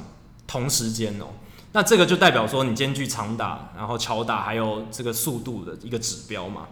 [0.47, 1.27] 同时间哦。
[1.73, 6.67] 那这个就代表说你兼具长打，然后巧打，还有这个速度的一个指标嘛。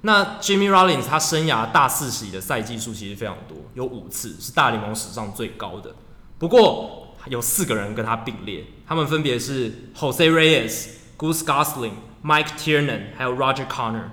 [0.00, 5.94] 那 Jimmy Rollins 他生涯大四喜的赛季数其实非常多，有五次是大联盟史上最高的。
[6.38, 10.86] 不过有四个人跟他并列，他们分别是 Jose Reyes、
[11.18, 11.94] Goose Gosling、
[12.24, 14.04] Mike Tiernan 还有 Roger Connor。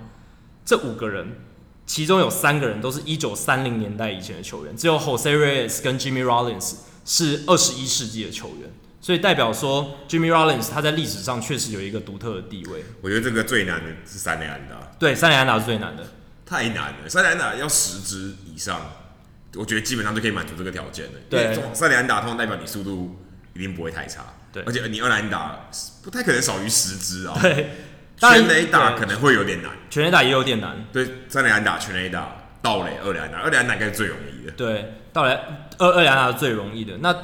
[0.66, 1.42] 这五个人，
[1.86, 8.74] 其中有三个人都是一九三零年代以前的球员，只有 Jose Reyes 跟 Jimmy Rollins 是二十一世纪的球员。
[9.06, 12.84] 所以代表说，Jimmy Rollins 他在历史上确实有一个独特的地位。
[13.03, 14.78] 我觉得这个最难的是三连安打。
[14.97, 16.03] 对，三连安打是最难的。
[16.43, 18.82] 太难了，三连安打要十支以上，
[19.53, 21.12] 我觉得基本上就可以满足这个条件了。
[21.30, 23.16] 对，三连安打通常代表你速度
[23.53, 24.26] 一定不会太差。
[24.51, 25.70] 对，而且你二垒安打
[26.01, 27.38] 不太可能少于十支啊。
[27.39, 27.76] 对，
[28.18, 29.72] 全垒打可能会有点难。
[29.88, 30.84] 全垒打也有点难。
[30.91, 34.51] 对，三连安打、全垒打、盗垒、二连安打，二连安打应该是最容易的。
[34.53, 35.39] 对，盗垒
[35.78, 36.97] 二二连安打是最容易的。
[36.97, 37.16] 那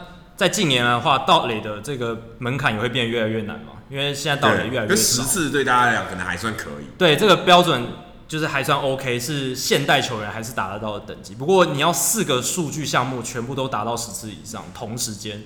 [0.41, 4.95] 在近年来的话，盗垒的这个门槛也会变得越来越难嘛，因为现在盗垒越来越少。
[4.95, 6.85] 十次对大家来讲可能还算可以。
[6.97, 7.89] 对，这个标准
[8.27, 11.35] 就是还算 OK，是现代球员还是达得到的等级。
[11.35, 15.43] 不过你要四个数据项目全部都达到十次以上，同时间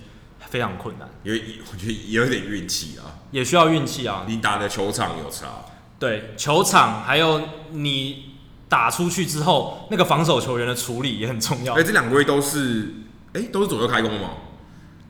[0.50, 1.10] 非常困难。
[1.24, 4.24] 因为，我觉得也有点运气啊，也需要运气啊。
[4.30, 5.66] 你打的球场有差。
[6.00, 7.42] 对，球场还有
[7.74, 8.38] 你
[8.70, 11.74] 打出去之后，那个防守球员的处理也很重要。
[11.74, 12.94] 哎，这两位都是，
[13.34, 14.30] 哎，都是左右开弓吗？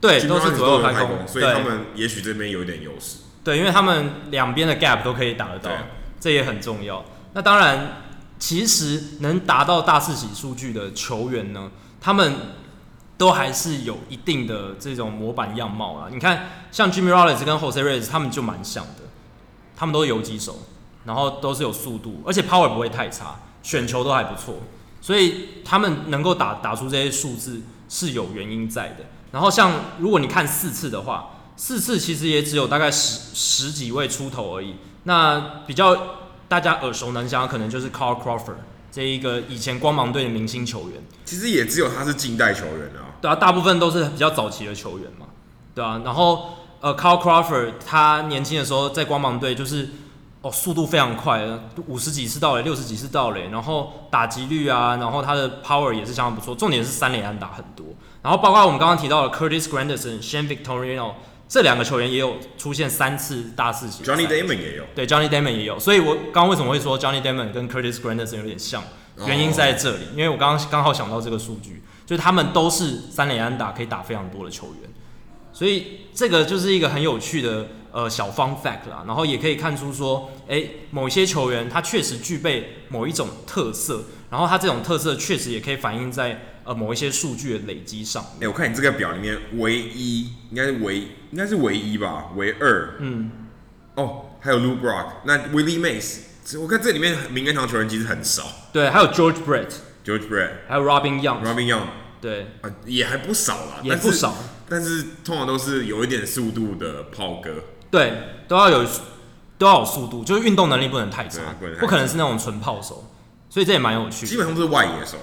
[0.00, 3.18] 对，都是左右开弓，所以他们也许这边有一点优势。
[3.42, 5.70] 对，因为他们两边的 gap 都可以打得到，
[6.20, 7.04] 这也很重要。
[7.32, 8.02] 那当然，
[8.38, 11.70] 其实能达到大四喜数据的球员呢，
[12.00, 12.34] 他们
[13.16, 16.08] 都还是有一定的这种模板样貌啊。
[16.10, 19.02] 你看，像 Jimmy Rollins 跟 Jose Reyes，他们就蛮像的，
[19.76, 20.58] 他们都是游击手，
[21.04, 24.56] 然后都是有速度，而且 power 不会太差，选球都还不错，
[25.00, 29.04] 所以他们能够打打出这些数字是有原因在的。
[29.36, 34.76] 然后像如果你看四次的话，四次其实也只有大概十十几位出头而已。
[35.02, 35.94] 那比较
[36.48, 38.54] 大家耳熟能详的可能就是 Carl Crawford
[38.90, 41.04] 这一个以前光芒队的明星球员。
[41.26, 43.12] 其实也只有他是近代球员啊。
[43.20, 45.26] 对啊，大部分都是比较早期的球员嘛。
[45.74, 49.90] 对啊，然后呃，Carl Crawford 他年轻的时候在光芒队就是
[50.40, 51.46] 哦速度非常快，
[51.88, 56.54] 五十几次到垒，六十几次到垒，然后打击率啊，然后他的 power 也是相当不错。
[56.54, 57.84] 重点是三连安打很多。
[58.26, 61.12] 然后包括我们刚刚提到的 Curtis Granderson、Shane Victorino
[61.48, 64.02] 这两个球员也有出现三次大四喜。
[64.02, 64.82] Johnny Damon 也有。
[64.96, 65.78] 对，Johnny Damon 也有。
[65.78, 68.82] 所以我刚刚为什么会说 Johnny Damon 跟 Curtis Granderson 有点像？
[69.28, 74.90] 原因在这里，因为我刚刚刚好想到这个数据，就是他们都是三连安打可以打非常多的球员。
[75.52, 79.04] 所以这个就是一个很有趣的呃小 fun fact 啦。
[79.06, 86.40] 然后也可以看出说，哎，某些球员他确实具备某一种特色，然后他这种特色确实也可以反映在。
[86.66, 90.98] 呃，某一些数据的累积上，哎、欸，我看你这个表里面，唯一应该是唯
[91.30, 93.30] 应该是唯一吧，唯二，嗯，
[93.94, 98.42] 哦，还有 Lou Brock，那 Willie Mays，我看这里面名人堂球员其实很少，
[98.72, 101.82] 对，还有 George Brett，George Brett，还有 Robin Young，Robin Young，
[102.20, 104.34] 对，啊，也还不少啦，也不少，
[104.68, 107.62] 但是，但是通常都是有一点速度的炮哥，
[107.92, 108.12] 对，
[108.48, 108.84] 都要有
[109.56, 113.08] 都要有速度，就是运动能力不能太差，不，不可能是那种纯炮手，
[113.48, 115.16] 所以这也蛮有趣的，基本上都是外野手。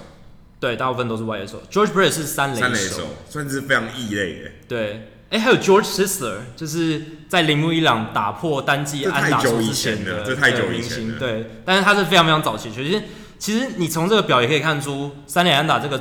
[0.60, 1.62] 对，大部分都是外野手。
[1.70, 4.50] George Brett 是三垒手，手，算是非常异类的。
[4.66, 11.18] 对，哎，还有 George Sisler，就是在铃木一朗打破单季安打数之前的，这太久以前了。
[11.18, 12.72] 对，但是他是非常非常早期。
[12.72, 13.02] 其实，
[13.38, 16.00] 其实你从这个表也可以看出，三垒安打这个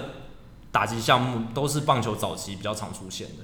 [0.71, 3.43] 打击项目都是棒球早期比较常出现的。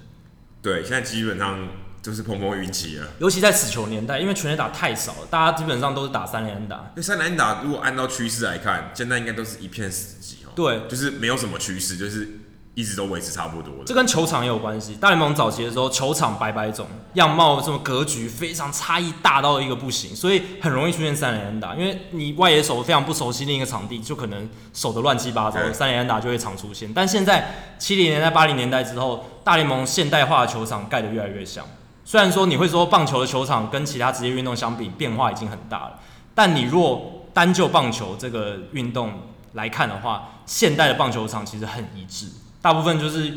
[0.62, 1.68] 对，现在基本上。
[2.02, 6.94] 就是碰碰运气了，尤其在死球年代，因为全垒打太少了，大家基本上都是打三连打。
[6.96, 10.49] 那三连打如果按照趋势来看，现在应该都是一片死寂哦。
[10.60, 12.28] 对，就是没有什么趋势，就是
[12.74, 13.86] 一直都维持差不多的。
[13.86, 14.96] 这跟球场也有关系。
[14.96, 21.76] 大联盟早期的时候，球场百百种，样貌什么格局非常差异大到一个不行，所以很容易出现三连打。
[21.76, 26.94] 因为你外野手非常不熟悉另一个场地，就可能守得乱七八糟，三连打就会常出现。
[26.94, 31.66] 但现在七零年代、八零年代之后，大联盟现代化的球场盖得越来越像。
[32.04, 36.00] 虽然说你会说棒球的球场跟其他职业运动相比变化已经很大了，
[36.36, 39.14] 但你若单就棒球这个运动
[39.54, 42.28] 来看的话，现代的棒球场其实很一致，
[42.62, 43.34] 大部分就是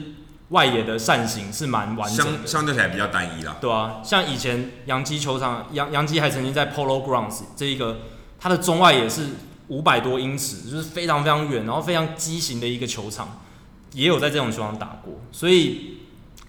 [0.49, 3.57] 外野的扇形是蛮完整的，相相对起来比较单一啦。
[3.61, 8.01] 对啊，像以前洋基球场，洋洋基还曾经在 Polo Grounds 这一个
[8.39, 9.29] 它的中外也是
[9.69, 13.41] 五百多英尺，就是非常非常远，然后非常畸形的一个球场，
[13.93, 15.99] 也有在这种球场打过，所以。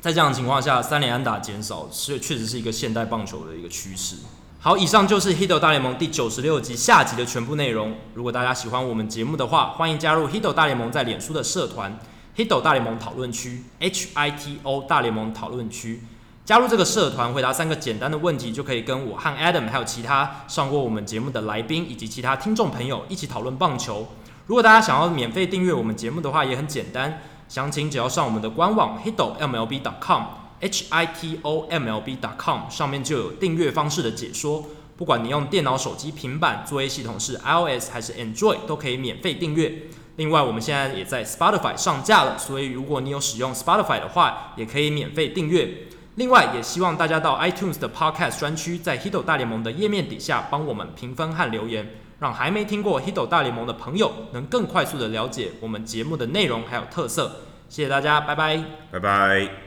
[0.02, 4.18] 在这样的情况下，三连安打减少是确实是一个现代棒球的一个趋势。
[4.66, 7.94] 好，以上就是《Hito 大联盟》第九十六集下集的全部内容。
[8.14, 12.00] 如果大家喜欢我们节目的话，欢迎加入《Hito 大联盟》在脸书的社团
[12.38, 16.02] “Hito 大联盟讨论区 ”（H I T O 大联盟讨论区）。
[16.46, 24.08] 加入这个社团，回答三个简单的问题，就可以跟我和 Adam 还有其他上过我们节目的来宾以及其他听众朋友一起讨论棒球。
[24.48, 27.22] 如果大家想要免费订阅我们节目的话，也很简单。
[27.50, 30.24] 详情只要上我们的官网 HitO MLB.com
[30.68, 34.66] h i t o m l b dot com 上面就有订阅方式的解说。
[34.96, 39.74] 不管你用电脑、手机、平板，作业系统是 iOS 还是 Android，都可以免费订阅。
[40.18, 45.88] 另外，我们现在也在 Spotify 上架了，所以如果你有使用 Spotify 的话，也可以免费订阅。
[46.16, 51.96] 另外，也希望大家到 iTunes 的 Podcast 专区，在 Hito 大联盟的页面底下帮我们评分和留言。
[52.20, 57.42] 让还没听过《Hito 大联盟》的朋友能更快速的了解我们节目的内容还有特色。
[57.68, 59.63] 谢谢大家，拜拜，拜拜。